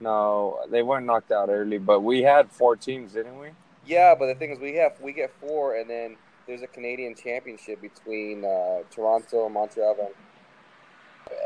no, 0.00 0.60
they 0.70 0.82
weren't 0.82 1.06
knocked 1.06 1.32
out 1.32 1.48
early, 1.48 1.78
but 1.78 2.00
we 2.00 2.22
had 2.22 2.50
four 2.50 2.76
teams, 2.76 3.12
didn't 3.12 3.38
we? 3.38 3.48
Yeah, 3.86 4.14
but 4.18 4.26
the 4.26 4.34
thing 4.34 4.50
is, 4.50 4.58
we 4.58 4.74
have 4.76 5.00
we 5.00 5.12
get 5.12 5.32
four, 5.40 5.76
and 5.76 5.88
then 5.88 6.16
there's 6.46 6.62
a 6.62 6.66
Canadian 6.66 7.14
championship 7.14 7.80
between 7.80 8.44
uh, 8.44 8.80
Toronto, 8.90 9.48
Montreal, 9.48 9.96
and 10.00 10.14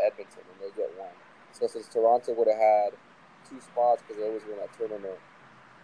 Edmonton, 0.06 0.42
and 0.50 0.60
get. 0.60 0.71
So 1.52 1.66
since 1.66 1.88
Toronto 1.88 2.32
would 2.34 2.48
have 2.48 2.58
had 2.58 2.90
two 3.48 3.60
spots 3.60 4.02
because 4.02 4.20
they 4.20 4.26
always 4.28 4.42
win 4.46 4.56
that 4.58 4.72
tournament, 4.76 5.18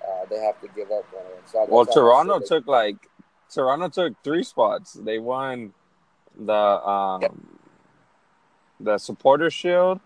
uh, 0.06 0.24
they 0.30 0.38
have 0.38 0.60
to 0.60 0.68
give 0.68 0.90
up 0.90 1.04
one 1.12 1.24
of 1.26 1.30
them. 1.32 1.42
So 1.46 1.66
Well, 1.68 1.84
that's 1.84 1.96
why 1.96 2.02
I 2.02 2.06
Toronto 2.06 2.38
they- 2.40 2.46
took 2.46 2.66
like 2.66 2.96
Toronto 3.50 3.88
took 3.88 4.22
three 4.22 4.42
spots. 4.44 4.92
They 4.94 5.18
won 5.18 5.72
the 6.36 6.52
um 6.54 7.58
the 8.80 8.98
supporter 8.98 9.50
shield. 9.50 10.00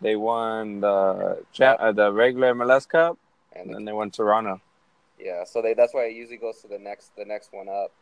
They 0.00 0.16
won 0.16 0.80
the 0.80 1.44
cha- 1.52 1.76
uh, 1.78 1.92
the 1.92 2.12
regular 2.12 2.54
MLS 2.54 2.86
Cup, 2.88 3.18
and 3.52 3.66
and 3.66 3.74
then 3.74 3.84
they 3.84 3.92
won 3.92 4.10
Toronto. 4.10 4.60
Yeah, 5.18 5.44
so 5.44 5.62
they 5.62 5.74
that's 5.74 5.94
why 5.94 6.04
it 6.04 6.12
usually 6.14 6.36
goes 6.36 6.60
to 6.62 6.68
the 6.68 6.78
next 6.78 7.16
the 7.16 7.24
next 7.24 7.52
one 7.52 7.68
up. 7.68 7.92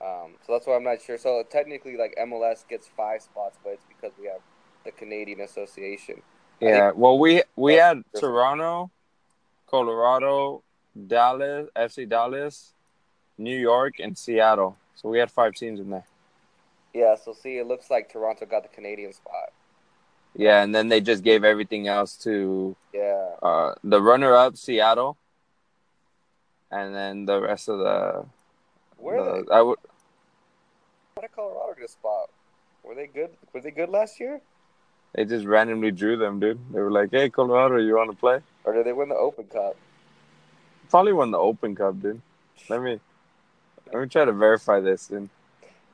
Um, 0.00 0.34
so 0.46 0.52
that's 0.52 0.66
why 0.66 0.76
I'm 0.76 0.84
not 0.84 1.00
sure. 1.00 1.18
So 1.18 1.42
technically, 1.48 1.96
like 1.96 2.14
MLS 2.18 2.66
gets 2.68 2.88
five 2.88 3.22
spots, 3.22 3.58
but 3.62 3.74
it's 3.74 3.84
because 3.86 4.12
we 4.20 4.26
have 4.26 4.40
the 4.84 4.92
Canadian 4.92 5.40
Association. 5.40 6.22
Yeah. 6.60 6.92
Well, 6.94 7.18
we 7.18 7.42
we 7.54 7.74
had. 7.74 8.02
Toronto, 8.18 8.90
Colorado, 9.66 10.62
Dallas, 11.06 11.68
FC 11.76 12.08
Dallas, 12.08 12.72
New 13.38 13.56
York, 13.56 13.94
and 14.00 14.16
Seattle. 14.16 14.76
So 14.94 15.08
we 15.08 15.18
had 15.18 15.30
five 15.30 15.54
teams 15.54 15.80
in 15.80 15.90
there. 15.90 16.06
Yeah, 16.94 17.14
so 17.16 17.34
see, 17.34 17.58
it 17.58 17.66
looks 17.66 17.90
like 17.90 18.10
Toronto 18.10 18.46
got 18.46 18.62
the 18.62 18.70
Canadian 18.70 19.12
spot. 19.12 19.52
Yeah, 20.34 20.62
and 20.62 20.74
then 20.74 20.88
they 20.88 21.00
just 21.00 21.22
gave 21.22 21.44
everything 21.44 21.88
else 21.88 22.16
to 22.18 22.74
Yeah, 22.92 23.34
uh, 23.42 23.74
the 23.84 24.00
runner-up 24.00 24.56
Seattle, 24.56 25.16
and 26.70 26.94
then 26.94 27.26
the 27.26 27.40
rest 27.40 27.68
of 27.68 27.78
the. 27.80 28.24
where 28.96 29.22
the- 29.22 29.44
they? 29.44 29.54
I 29.54 29.60
would 29.60 29.78
How 31.16 31.22
did 31.22 31.32
Colorado 31.32 31.74
get 31.74 31.84
a 31.84 31.88
spot? 31.88 32.30
Were 32.82 32.94
they 32.94 33.06
good? 33.06 33.30
Were 33.52 33.60
they 33.60 33.70
good 33.70 33.88
last 33.90 34.18
year, 34.20 34.40
they 35.16 35.24
just 35.24 35.46
randomly 35.46 35.90
drew 35.90 36.16
them, 36.18 36.38
dude. 36.38 36.60
They 36.72 36.80
were 36.80 36.92
like, 36.92 37.10
"Hey, 37.10 37.30
Colorado, 37.30 37.78
you 37.78 37.96
want 37.96 38.10
to 38.10 38.16
play?" 38.16 38.40
or 38.64 38.74
did 38.74 38.84
they 38.84 38.92
win 38.92 39.08
the 39.08 39.14
Open 39.14 39.46
Cup? 39.46 39.76
Probably 40.90 41.12
won 41.12 41.30
the 41.30 41.38
Open 41.38 41.74
Cup, 41.74 42.00
dude. 42.02 42.20
Let 42.68 42.82
me 42.82 43.00
let 43.92 44.02
me 44.02 44.08
try 44.08 44.24
to 44.24 44.32
verify 44.32 44.80
this, 44.80 45.06
dude. 45.06 45.30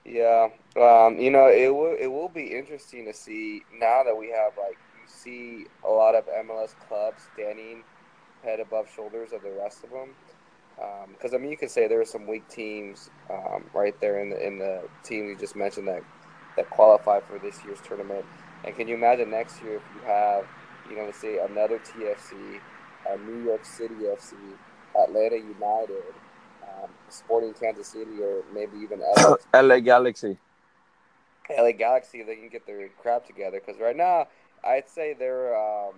Yeah, 0.04 0.48
um, 0.76 1.18
you 1.18 1.30
know, 1.30 1.48
it 1.48 1.68
will 1.68 1.94
it 1.98 2.08
will 2.08 2.28
be 2.28 2.46
interesting 2.46 3.04
to 3.04 3.14
see 3.14 3.62
now 3.78 4.02
that 4.02 4.16
we 4.16 4.30
have 4.30 4.52
like 4.58 4.76
you 5.00 5.06
see 5.06 5.66
a 5.86 5.90
lot 5.90 6.14
of 6.16 6.26
MLS 6.26 6.74
clubs 6.88 7.22
standing 7.34 7.84
head 8.42 8.58
above 8.58 8.88
shoulders 8.94 9.32
of 9.32 9.42
the 9.42 9.52
rest 9.52 9.84
of 9.84 9.90
them. 9.90 10.10
Because 11.12 11.32
I 11.32 11.38
mean, 11.38 11.50
you 11.52 11.56
could 11.56 11.70
say 11.70 11.86
there 11.86 12.00
are 12.00 12.04
some 12.04 12.26
weak 12.26 12.48
teams 12.48 13.10
um, 13.30 13.64
right 13.72 13.98
there 14.00 14.20
in 14.20 14.30
the 14.30 14.44
in 14.44 14.58
the 14.58 14.82
team 15.04 15.28
you 15.28 15.36
just 15.36 15.54
mentioned 15.54 15.86
that 15.86 16.02
that 16.56 16.68
qualify 16.70 17.20
for 17.20 17.38
this 17.38 17.62
year's 17.64 17.80
tournament. 17.82 18.24
And 18.64 18.76
can 18.76 18.88
you 18.88 18.94
imagine 18.94 19.30
next 19.30 19.62
year 19.62 19.76
if 19.76 19.82
you 19.94 20.00
have, 20.06 20.44
you 20.88 20.96
know, 20.96 21.04
let's 21.06 21.18
say 21.18 21.38
another 21.38 21.78
TFC, 21.78 22.60
a 23.08 23.18
New 23.18 23.44
York 23.44 23.64
City 23.64 23.94
FC, 24.04 24.34
Atlanta 25.00 25.36
United, 25.36 26.14
um, 26.62 26.90
Sporting 27.08 27.54
Kansas 27.54 27.88
City, 27.88 28.20
or 28.22 28.42
maybe 28.54 28.78
even 28.78 29.00
LA 29.00 29.36
LA 29.60 29.80
Galaxy. 29.80 30.38
LA 31.50 31.72
Galaxy, 31.72 32.22
they 32.22 32.36
can 32.36 32.48
get 32.48 32.66
their 32.66 32.88
crap 33.00 33.26
together. 33.26 33.60
Because 33.64 33.80
right 33.80 33.96
now, 33.96 34.28
I'd 34.64 34.88
say 34.88 35.12
they're 35.18 35.56
um, 35.56 35.94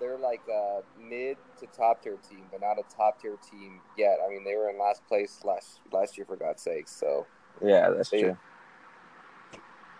they're 0.00 0.18
like 0.18 0.40
a 0.50 0.80
mid 0.98 1.36
to 1.60 1.66
top 1.66 2.02
tier 2.02 2.16
team, 2.28 2.44
but 2.50 2.60
not 2.62 2.78
a 2.78 2.82
top 2.96 3.20
tier 3.20 3.36
team 3.50 3.80
yet. 3.98 4.18
I 4.24 4.30
mean, 4.30 4.44
they 4.44 4.56
were 4.56 4.70
in 4.70 4.78
last 4.78 5.06
place 5.06 5.40
last 5.44 5.80
last 5.92 6.16
year 6.16 6.24
for 6.24 6.36
God's 6.36 6.62
sake. 6.62 6.88
So, 6.88 7.26
Yeah, 7.62 7.90
that's 7.90 8.08
They- 8.10 8.22
true. 8.22 8.36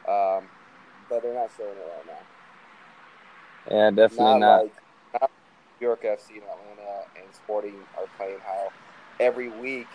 um, 0.08 0.48
but 1.08 1.22
they're 1.22 1.34
not 1.34 1.50
showing 1.56 1.70
it 1.70 1.88
right 1.96 2.06
now. 2.06 3.74
Yeah, 3.76 3.90
definitely 3.90 4.24
not, 4.24 4.40
not. 4.40 4.62
like 4.62 4.72
not 5.20 5.30
New 5.80 5.86
York 5.86 6.02
FC 6.02 6.30
and 6.34 6.42
Atlanta 6.42 7.04
and 7.16 7.34
Sporting 7.34 7.76
are 7.96 8.06
playing 8.16 8.38
how 8.40 8.70
every 9.20 9.48
week 9.48 9.86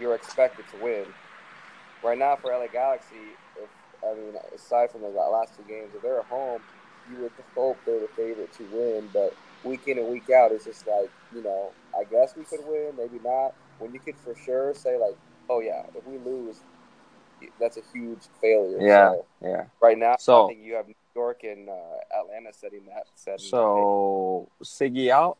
you're 0.00 0.14
expected 0.14 0.64
to 0.72 0.82
win. 0.82 1.04
Right 2.02 2.18
now 2.18 2.36
for 2.36 2.52
LA 2.52 2.68
Galaxy, 2.68 3.16
if 3.56 3.68
I 4.04 4.14
mean 4.14 4.34
aside 4.54 4.90
from 4.90 5.02
the 5.02 5.08
last 5.08 5.56
two 5.56 5.64
games, 5.68 5.90
if 5.94 6.02
they're 6.02 6.20
at 6.20 6.26
home, 6.26 6.62
you 7.10 7.22
would 7.22 7.32
hope 7.54 7.76
they're 7.84 8.00
the 8.00 8.08
favorite 8.08 8.52
to 8.54 8.64
win. 8.72 9.08
But 9.12 9.34
week 9.64 9.88
in 9.88 9.98
and 9.98 10.08
week 10.08 10.30
out, 10.30 10.52
it's 10.52 10.64
just 10.64 10.86
like 10.86 11.10
you 11.34 11.42
know, 11.42 11.70
I 11.98 12.04
guess 12.04 12.34
we 12.36 12.44
could 12.44 12.60
win, 12.66 12.92
maybe 12.96 13.18
not. 13.24 13.54
When 13.78 13.92
you 13.92 14.00
could 14.00 14.16
for 14.16 14.34
sure 14.34 14.74
say 14.74 14.96
like, 14.96 15.16
oh 15.50 15.60
yeah, 15.60 15.84
if 15.94 16.06
we 16.06 16.18
lose, 16.18 16.60
that's 17.60 17.76
a 17.76 17.82
huge 17.92 18.20
failure. 18.40 18.78
Yeah. 18.80 19.10
So, 19.10 19.24
Yeah. 19.42 19.64
right 19.80 19.98
now, 19.98 20.16
So- 20.16 20.46
I 20.46 20.48
think 20.48 20.64
you 20.64 20.74
have 20.74 20.86
New 20.88 20.94
York 21.14 21.44
and 21.44 21.68
uh, 21.68 21.74
Atlanta 22.20 22.52
setting 22.52 22.84
that 22.86 23.06
setting. 23.14 23.46
So 23.46 24.48
Sigi 24.62 25.10
out. 25.10 25.38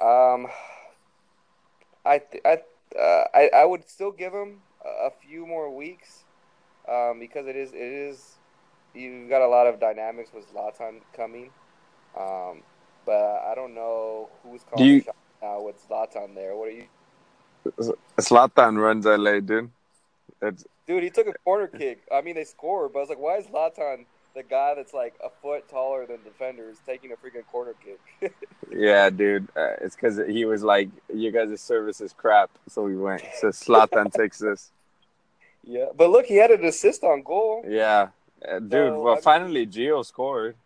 Um, 0.00 0.48
I 2.04 2.18
th- 2.18 2.42
I, 2.44 2.62
uh, 2.98 3.24
I 3.34 3.50
I 3.54 3.64
would 3.64 3.88
still 3.88 4.12
give 4.12 4.32
him 4.32 4.60
a 4.84 5.10
few 5.10 5.46
more 5.46 5.74
weeks, 5.74 6.24
um, 6.88 7.18
because 7.18 7.46
it 7.46 7.56
is 7.56 7.72
it 7.72 7.80
is 7.80 8.36
you've 8.94 9.28
got 9.28 9.42
a 9.42 9.48
lot 9.48 9.66
of 9.66 9.80
dynamics 9.80 10.30
with 10.34 10.44
Zlatan 10.52 11.00
coming, 11.14 11.50
um, 12.16 12.62
but 13.04 13.42
I 13.42 13.54
don't 13.54 13.74
know 13.74 14.28
who's 14.42 14.62
calling 14.64 14.86
you- 14.86 15.02
now 15.42 15.60
with 15.62 15.76
Zlatan 15.88 16.34
there. 16.34 16.54
What 16.54 16.68
are 16.68 16.72
you, 16.72 16.86
Zlatan 18.18 18.78
runs 18.80 19.06
LA, 19.06 19.40
dude. 19.40 19.70
It's 20.42 20.64
dude? 20.86 21.02
He 21.02 21.10
took 21.10 21.26
a 21.26 21.32
corner 21.44 21.66
kick. 21.66 22.02
I 22.12 22.20
mean, 22.20 22.34
they 22.34 22.44
scored, 22.44 22.92
but 22.92 23.00
I 23.00 23.02
was 23.02 23.08
like, 23.08 23.18
why 23.18 23.36
is 23.36 23.46
Zlatan 23.46 24.04
the 24.34 24.42
guy 24.42 24.74
that's 24.74 24.92
like 24.92 25.14
a 25.24 25.30
foot 25.42 25.68
taller 25.68 26.06
than 26.06 26.22
defenders 26.22 26.76
taking 26.86 27.10
a 27.10 27.14
freaking 27.14 27.46
corner 27.50 27.74
kick? 27.82 28.34
yeah, 28.70 29.08
dude. 29.10 29.48
Uh, 29.56 29.74
it's 29.80 29.96
because 29.96 30.20
he 30.28 30.44
was 30.44 30.62
like, 30.62 30.90
"You 31.12 31.30
guys' 31.30 31.60
service 31.60 32.00
is 32.00 32.12
crap," 32.12 32.50
so 32.68 32.82
we 32.82 32.96
went. 32.96 33.22
So 33.40 33.48
Zlatan 33.48 34.12
takes 34.12 34.38
this. 34.38 34.70
yeah, 35.64 35.86
but 35.96 36.10
look, 36.10 36.26
he 36.26 36.36
had 36.36 36.50
an 36.50 36.64
assist 36.64 37.02
on 37.02 37.22
goal. 37.22 37.64
Yeah, 37.66 38.08
uh, 38.46 38.58
dude. 38.58 38.70
So, 38.70 39.00
well, 39.00 39.12
I 39.12 39.16
mean- 39.16 39.22
finally, 39.22 39.66
Gio 39.66 40.04
scored. 40.04 40.56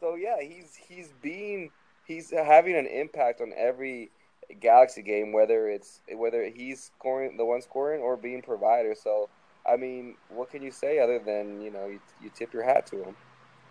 So 0.00 0.14
yeah, 0.14 0.40
he's 0.40 0.74
he's 0.88 1.08
being 1.20 1.70
he's 2.06 2.30
having 2.30 2.74
an 2.76 2.86
impact 2.86 3.42
on 3.42 3.52
every 3.56 4.10
Galaxy 4.58 5.02
game, 5.02 5.32
whether 5.32 5.68
it's 5.68 6.00
whether 6.12 6.44
he's 6.48 6.90
scoring 6.96 7.36
the 7.36 7.44
one 7.44 7.62
scoring 7.62 8.00
or 8.00 8.16
being 8.16 8.42
provider. 8.42 8.94
So 8.94 9.28
I 9.68 9.76
mean, 9.76 10.16
what 10.28 10.50
can 10.50 10.62
you 10.62 10.70
say 10.70 10.98
other 10.98 11.18
than 11.18 11.60
you 11.60 11.70
know 11.70 11.86
you, 11.86 12.00
you 12.22 12.30
tip 12.34 12.52
your 12.52 12.64
hat 12.64 12.86
to 12.88 13.04
him? 13.04 13.16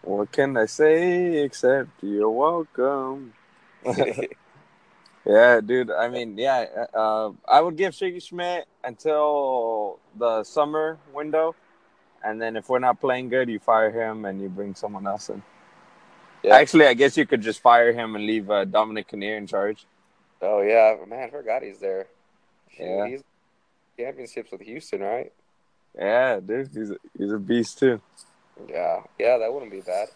What 0.03 0.31
can 0.31 0.55
I 0.55 0.65
say 0.65 1.43
except 1.43 1.89
you're 2.01 2.29
welcome? 2.29 3.33
Yeah, 5.25 5.61
dude. 5.61 5.91
I 5.91 6.07
mean, 6.07 6.37
yeah. 6.37 6.65
Uh, 6.91 7.31
I 7.47 7.61
would 7.61 7.75
give 7.75 7.93
Sigi 7.93 8.23
Schmid 8.23 8.65
until 8.83 9.99
the 10.17 10.43
summer 10.43 10.97
window, 11.13 11.55
and 12.23 12.41
then 12.41 12.55
if 12.55 12.67
we're 12.67 12.79
not 12.79 12.99
playing 12.99 13.29
good, 13.29 13.47
you 13.47 13.59
fire 13.59 13.91
him 13.91 14.25
and 14.25 14.41
you 14.41 14.49
bring 14.49 14.73
someone 14.73 15.05
else 15.05 15.29
in. 15.29 15.43
Yeah. 16.41 16.55
Actually, 16.55 16.87
I 16.87 16.95
guess 16.95 17.15
you 17.15 17.27
could 17.27 17.41
just 17.41 17.61
fire 17.61 17.91
him 17.91 18.15
and 18.15 18.25
leave 18.25 18.49
uh, 18.49 18.65
Dominic 18.65 19.09
Kinnear 19.09 19.37
in 19.37 19.45
charge. 19.45 19.85
Oh 20.41 20.61
yeah, 20.61 20.95
man, 21.07 21.27
I 21.27 21.29
forgot 21.29 21.63
he's 21.63 21.79
there. 21.79 22.07
Yeah. 22.79 23.07
he's 23.07 23.23
championships 23.97 24.51
with 24.51 24.61
Houston, 24.61 25.01
right? 25.01 25.31
Yeah, 25.97 26.39
dude. 26.39 26.69
He's 26.73 26.91
a, 26.91 26.97
he's 27.17 27.31
a 27.31 27.39
beast 27.39 27.79
too. 27.79 28.01
Yeah, 28.67 29.01
yeah, 29.17 29.37
that 29.37 29.53
wouldn't 29.53 29.71
be 29.71 29.81
bad. 29.81 30.09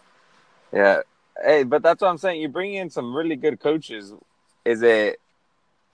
Yeah. 0.72 1.00
Hey, 1.42 1.64
but 1.64 1.82
that's 1.82 2.00
what 2.00 2.08
I'm 2.08 2.18
saying. 2.18 2.40
You 2.40 2.48
bring 2.48 2.74
in 2.74 2.90
some 2.90 3.14
really 3.14 3.36
good 3.36 3.60
coaches. 3.60 4.12
Is 4.64 4.82
it 4.82 5.20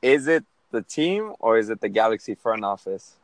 is 0.02 0.26
it 0.28 0.44
the 0.70 0.82
team 0.82 1.32
or 1.40 1.58
is 1.58 1.70
it 1.70 1.80
the 1.80 1.88
Galaxy 1.88 2.34
front 2.34 2.64
office? 2.64 3.16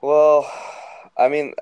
Well, 0.00 0.50
I 1.16 1.28
mean, 1.28 1.54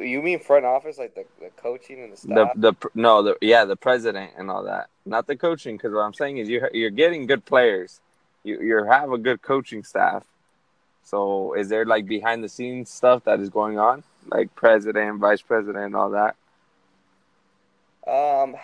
you 0.00 0.22
mean 0.22 0.40
front 0.40 0.64
office, 0.64 0.98
like 0.98 1.14
the, 1.14 1.24
the 1.40 1.50
coaching 1.50 2.02
and 2.02 2.12
the 2.12 2.16
The 2.24 2.50
staff? 2.50 2.52
the 2.54 2.74
no 2.94 3.22
the 3.22 3.36
yeah 3.40 3.64
the 3.64 3.76
president 3.76 4.32
and 4.36 4.50
all 4.50 4.62
that, 4.64 4.88
not 5.04 5.26
the 5.26 5.36
coaching. 5.36 5.76
Because 5.76 5.92
what 5.92 6.00
I'm 6.02 6.14
saying 6.14 6.38
is 6.38 6.48
you 6.48 6.68
you're 6.72 6.90
getting 6.90 7.26
good 7.26 7.44
players. 7.44 8.00
You 8.44 8.60
you 8.60 8.84
have 8.84 9.10
a 9.10 9.18
good 9.18 9.42
coaching 9.42 9.82
staff. 9.82 10.24
So 11.02 11.54
is 11.54 11.68
there 11.68 11.84
like 11.84 12.06
behind 12.06 12.44
the 12.44 12.48
scenes 12.48 12.90
stuff 12.90 13.24
that 13.24 13.40
is 13.40 13.50
going 13.50 13.78
on, 13.78 14.04
like 14.26 14.54
president, 14.54 15.18
vice 15.18 15.42
president, 15.42 15.84
and 15.84 15.96
all 15.96 16.10
that? 16.10 16.36
Um, 18.06 18.56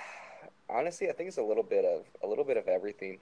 honestly, 0.69 1.09
I 1.09 1.13
think 1.13 1.29
it's 1.29 1.39
a 1.39 1.43
little 1.43 1.63
bit 1.65 1.85
of 1.85 2.05
a 2.23 2.27
little 2.27 2.45
bit 2.45 2.57
of 2.57 2.69
everything, 2.69 3.19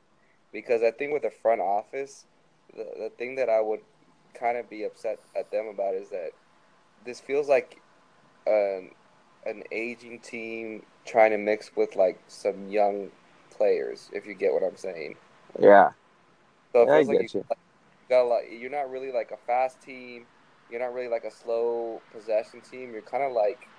because 0.52 0.82
I 0.82 0.90
think 0.90 1.12
with 1.12 1.22
the 1.22 1.30
front 1.30 1.60
office, 1.60 2.26
the 2.76 2.84
the 2.98 3.10
thing 3.10 3.36
that 3.36 3.48
I 3.48 3.60
would 3.60 3.80
kind 4.34 4.58
of 4.58 4.68
be 4.68 4.84
upset 4.84 5.18
at 5.34 5.50
them 5.50 5.66
about 5.66 5.94
is 5.94 6.10
that 6.10 6.32
this 7.06 7.20
feels 7.20 7.48
like 7.48 7.80
an 8.46 8.90
an 9.46 9.62
aging 9.72 10.20
team 10.20 10.82
trying 11.06 11.30
to 11.32 11.38
mix 11.38 11.72
with 11.76 11.96
like 11.96 12.22
some 12.28 12.68
young 12.68 13.12
players, 13.56 14.10
if 14.12 14.26
you 14.26 14.34
get 14.34 14.52
what 14.52 14.62
I'm 14.64 14.76
saying. 14.76 15.16
Yeah, 15.60 15.90
So 16.74 16.82
it 16.82 16.86
Yeah, 16.86 16.92
I 16.94 17.02
feels 17.02 17.08
like 17.08 17.20
get 17.20 17.22
you, 17.22 17.28
you. 17.34 17.44
Like, 17.50 17.58
got 18.10 18.22
a 18.24 18.28
lot. 18.28 18.42
You're 18.50 18.70
not 18.70 18.90
really 18.90 19.12
like 19.12 19.30
a 19.32 19.36
fast 19.38 19.82
team. 19.82 20.28
You're 20.68 20.80
not 20.80 20.94
really 20.94 21.08
like 21.08 21.24
a 21.24 21.30
slow 21.30 22.04
possession 22.12 22.62
team. 22.62 22.92
You're 22.92 23.02
kind 23.02 23.24
of 23.24 23.32
like 23.32 23.70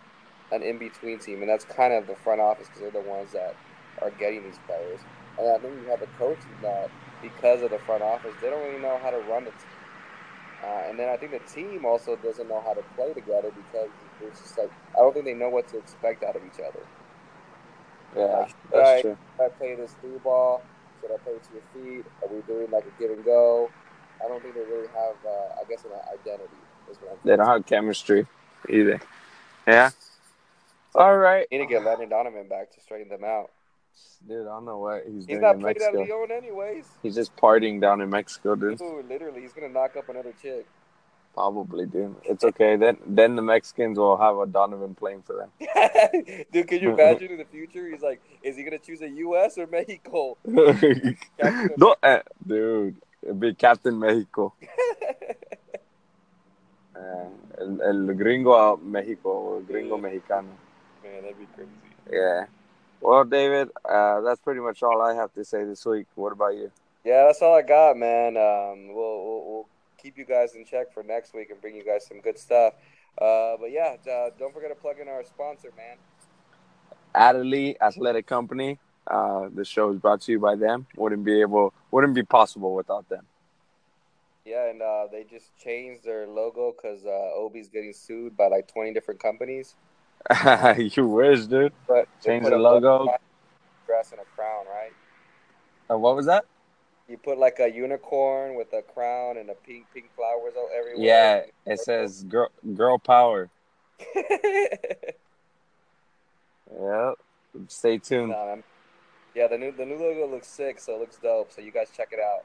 an 0.51 0.63
in 0.63 0.79
between 0.79 1.19
team, 1.19 1.41
and 1.41 1.49
that's 1.49 1.65
kind 1.65 1.93
of 1.93 2.07
the 2.07 2.15
front 2.15 2.41
office 2.41 2.69
because 2.69 2.81
they're 2.81 2.91
the 2.91 3.01
ones 3.01 3.33
that 3.33 3.55
are 4.01 4.11
getting 4.11 4.43
these 4.43 4.59
players. 4.59 5.05
And 5.37 5.47
I 5.55 5.59
think 5.61 5.81
you 5.81 5.89
have 5.91 6.01
a 6.01 6.07
coaching 6.07 6.57
that 6.61 6.89
because 7.21 7.61
of 7.61 7.71
the 7.71 7.79
front 7.79 8.03
office, 8.03 8.35
they 8.41 8.49
don't 8.49 8.63
really 8.63 8.79
know 8.81 8.99
how 9.03 9.11
to 9.11 9.19
run 9.19 9.45
the 9.45 9.51
team. 9.51 9.76
Uh, 10.63 10.89
and 10.89 10.99
then 10.99 11.09
I 11.09 11.17
think 11.17 11.31
the 11.33 11.39
team 11.39 11.85
also 11.85 12.15
doesn't 12.15 12.47
know 12.47 12.61
how 12.65 12.73
to 12.73 12.81
play 12.95 13.13
together 13.13 13.51
because 13.55 13.91
it's 14.21 14.41
just 14.41 14.57
like 14.57 14.71
I 14.97 15.01
don't 15.01 15.13
think 15.13 15.25
they 15.25 15.33
know 15.35 15.49
what 15.49 15.67
to 15.69 15.77
expect 15.77 16.23
out 16.23 16.35
of 16.35 16.43
each 16.45 16.59
other. 16.59 16.81
Yeah, 18.15 18.45
Like, 18.45 18.55
that's 18.71 18.89
right. 18.89 19.01
true. 19.01 19.17
Should 19.37 19.45
I 19.45 19.49
play 19.57 19.75
this 19.75 19.93
through 20.01 20.19
ball? 20.23 20.63
Should 21.01 21.11
I 21.13 21.17
play 21.23 21.33
to 21.39 21.53
your 21.53 21.63
feet? 21.73 22.05
Are 22.23 22.33
we 22.33 22.41
doing 22.43 22.71
like 22.71 22.85
a 22.85 23.01
give 23.01 23.11
and 23.11 23.23
go? 23.23 23.69
I 24.23 24.27
don't 24.27 24.41
think 24.41 24.55
they 24.55 24.61
really 24.61 24.87
have, 24.87 25.15
uh, 25.25 25.61
I 25.61 25.63
guess, 25.69 25.85
an 25.85 25.91
identity. 26.13 26.57
Is 26.89 26.97
what 27.01 27.11
I'm 27.13 27.19
They 27.23 27.35
don't 27.35 27.45
have 27.47 27.65
chemistry 27.65 28.25
either. 28.69 28.99
Yeah. 29.67 29.91
All 30.95 31.17
right. 31.17 31.47
Need 31.51 31.59
to 31.59 31.65
get 31.67 31.83
Landon 31.83 32.09
Donovan 32.09 32.47
back 32.49 32.71
to 32.73 32.81
straighten 32.81 33.09
them 33.09 33.23
out. 33.23 33.51
Dude, 34.27 34.41
I 34.41 34.49
don't 34.49 34.65
know 34.65 34.79
what 34.79 35.03
he's, 35.05 35.15
He's 35.15 35.25
doing 35.25 35.41
not 35.41 35.55
in 35.55 35.61
playing 35.61 35.77
at 35.77 35.93
Mexico. 35.93 36.25
Leon 36.25 36.31
anyways. 36.31 36.85
He's 37.03 37.15
just 37.15 37.35
partying 37.37 37.79
down 37.79 38.01
in 38.01 38.09
Mexico, 38.09 38.55
dude. 38.55 38.77
Dude, 38.77 39.07
literally, 39.07 39.41
he's 39.41 39.53
gonna 39.53 39.69
knock 39.69 39.95
up 39.95 40.09
another 40.09 40.33
chick. 40.41 40.65
Probably, 41.33 41.85
dude. 41.85 42.15
It's 42.23 42.43
okay. 42.43 42.77
Then, 42.77 42.97
then 43.05 43.35
the 43.35 43.43
Mexicans 43.43 43.99
will 43.99 44.17
have 44.17 44.37
a 44.37 44.47
Donovan 44.47 44.95
playing 44.95 45.21
for 45.21 45.35
them. 45.35 45.51
Dude, 46.51 46.67
can 46.67 46.81
you 46.81 46.93
imagine 46.93 47.29
in 47.29 47.37
the 47.37 47.45
future? 47.45 47.87
He's 47.87 48.01
like, 48.01 48.19
is 48.41 48.57
he 48.57 48.63
gonna 48.63 48.79
choose 48.79 49.03
a 49.03 49.09
U.S. 49.09 49.55
or 49.59 49.67
Mexico? 49.67 50.35
no, 50.45 51.95
uh, 52.01 52.19
dude, 52.47 52.95
it'd 53.21 53.39
be 53.39 53.53
Captain 53.53 53.99
Mexico. 53.99 54.51
Uh, 56.95 56.99
el, 57.61 57.81
el 57.83 58.15
gringo 58.15 58.53
a 58.53 58.77
Mexico, 58.77 59.29
or 59.29 59.61
gringo 59.61 59.97
mexicano. 59.97 60.49
Man, 61.03 61.21
that'd 61.21 61.37
be 61.37 61.45
crazy. 61.53 61.69
Yeah. 62.11 62.45
Well, 63.01 63.23
David, 63.23 63.69
uh, 63.89 64.21
that's 64.21 64.41
pretty 64.41 64.59
much 64.59 64.83
all 64.83 65.01
I 65.01 65.13
have 65.13 65.33
to 65.33 65.45
say 65.45 65.63
this 65.63 65.85
week. 65.85 66.07
What 66.15 66.33
about 66.33 66.55
you? 66.55 66.71
Yeah, 67.03 67.25
that's 67.25 67.41
all 67.41 67.55
I 67.55 67.61
got, 67.61 67.95
man. 67.95 68.35
Um, 68.37 68.93
we'll, 68.93 69.23
we'll 69.23 69.43
we'll 69.45 69.67
keep 69.97 70.17
you 70.17 70.25
guys 70.25 70.55
in 70.55 70.65
check 70.65 70.93
for 70.93 71.03
next 71.03 71.33
week 71.33 71.49
and 71.49 71.61
bring 71.61 71.75
you 71.75 71.85
guys 71.85 72.05
some 72.05 72.21
good 72.21 72.37
stuff. 72.37 72.73
Uh, 73.19 73.57
but 73.59 73.71
yeah, 73.71 73.95
uh, 74.11 74.29
don't 74.37 74.53
forget 74.53 74.69
to 74.69 74.75
plug 74.75 74.99
in 74.99 75.07
our 75.07 75.23
sponsor, 75.23 75.71
man. 75.77 75.97
Adderley 77.15 77.79
Athletic 77.81 78.27
Company. 78.27 78.77
Uh, 79.05 79.47
the 79.53 79.63
show 79.63 79.91
is 79.91 79.99
brought 79.99 80.21
to 80.21 80.31
you 80.31 80.39
by 80.39 80.55
them. 80.55 80.85
Wouldn't 80.95 81.23
be 81.23 81.41
able, 81.41 81.73
wouldn't 81.91 82.13
be 82.13 82.23
possible 82.23 82.75
without 82.75 83.07
them. 83.09 83.25
Yeah, 84.45 84.69
and 84.69 84.81
uh, 84.81 85.07
they 85.11 85.23
just 85.23 85.55
changed 85.57 86.03
their 86.03 86.27
logo 86.27 86.73
because 86.73 87.05
uh, 87.05 87.35
Obi's 87.35 87.69
getting 87.69 87.93
sued 87.93 88.37
by 88.37 88.47
like 88.47 88.67
20 88.67 88.93
different 88.93 89.19
companies. 89.19 89.75
you 90.77 91.07
wish, 91.07 91.45
dude. 91.45 91.73
But 91.87 92.07
Change 92.23 92.45
the 92.45 92.57
logo. 92.57 93.07
dress 93.85 94.11
and 94.11 94.21
a 94.21 94.25
crown, 94.35 94.65
right? 94.67 94.91
Uh, 95.89 95.97
what 95.97 96.15
was 96.15 96.25
that? 96.25 96.45
You 97.07 97.17
put 97.17 97.37
like 97.37 97.59
a 97.59 97.69
unicorn 97.71 98.55
with 98.55 98.73
a 98.73 98.81
crown 98.81 99.37
and 99.37 99.49
a 99.49 99.53
pink 99.53 99.85
pink 99.93 100.09
flowers 100.15 100.53
all 100.57 100.69
everywhere. 100.77 101.05
Yeah, 101.05 101.41
it 101.71 101.79
says 101.79 102.23
girl, 102.23 102.49
girl 102.75 102.97
power. 102.99 103.49
Yeah. 106.79 107.13
Stay 107.67 107.97
tuned. 107.97 108.29
Nah. 108.29 108.57
Yeah, 109.33 109.47
the 109.47 109.57
new 109.57 109.71
the 109.71 109.85
new 109.85 109.97
logo 109.97 110.27
looks 110.27 110.47
sick, 110.47 110.79
so 110.79 110.95
it 110.95 110.99
looks 110.99 111.17
dope. 111.17 111.51
So 111.51 111.61
you 111.61 111.71
guys 111.71 111.89
check 111.95 112.09
it 112.11 112.19
out. 112.19 112.43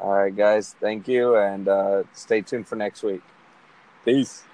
All 0.00 0.12
right, 0.12 0.34
guys. 0.34 0.74
Thank 0.80 1.06
you, 1.06 1.36
and 1.36 1.68
uh, 1.68 2.02
stay 2.14 2.40
tuned 2.40 2.66
for 2.66 2.76
next 2.76 3.02
week. 3.02 3.22
Peace. 4.04 4.44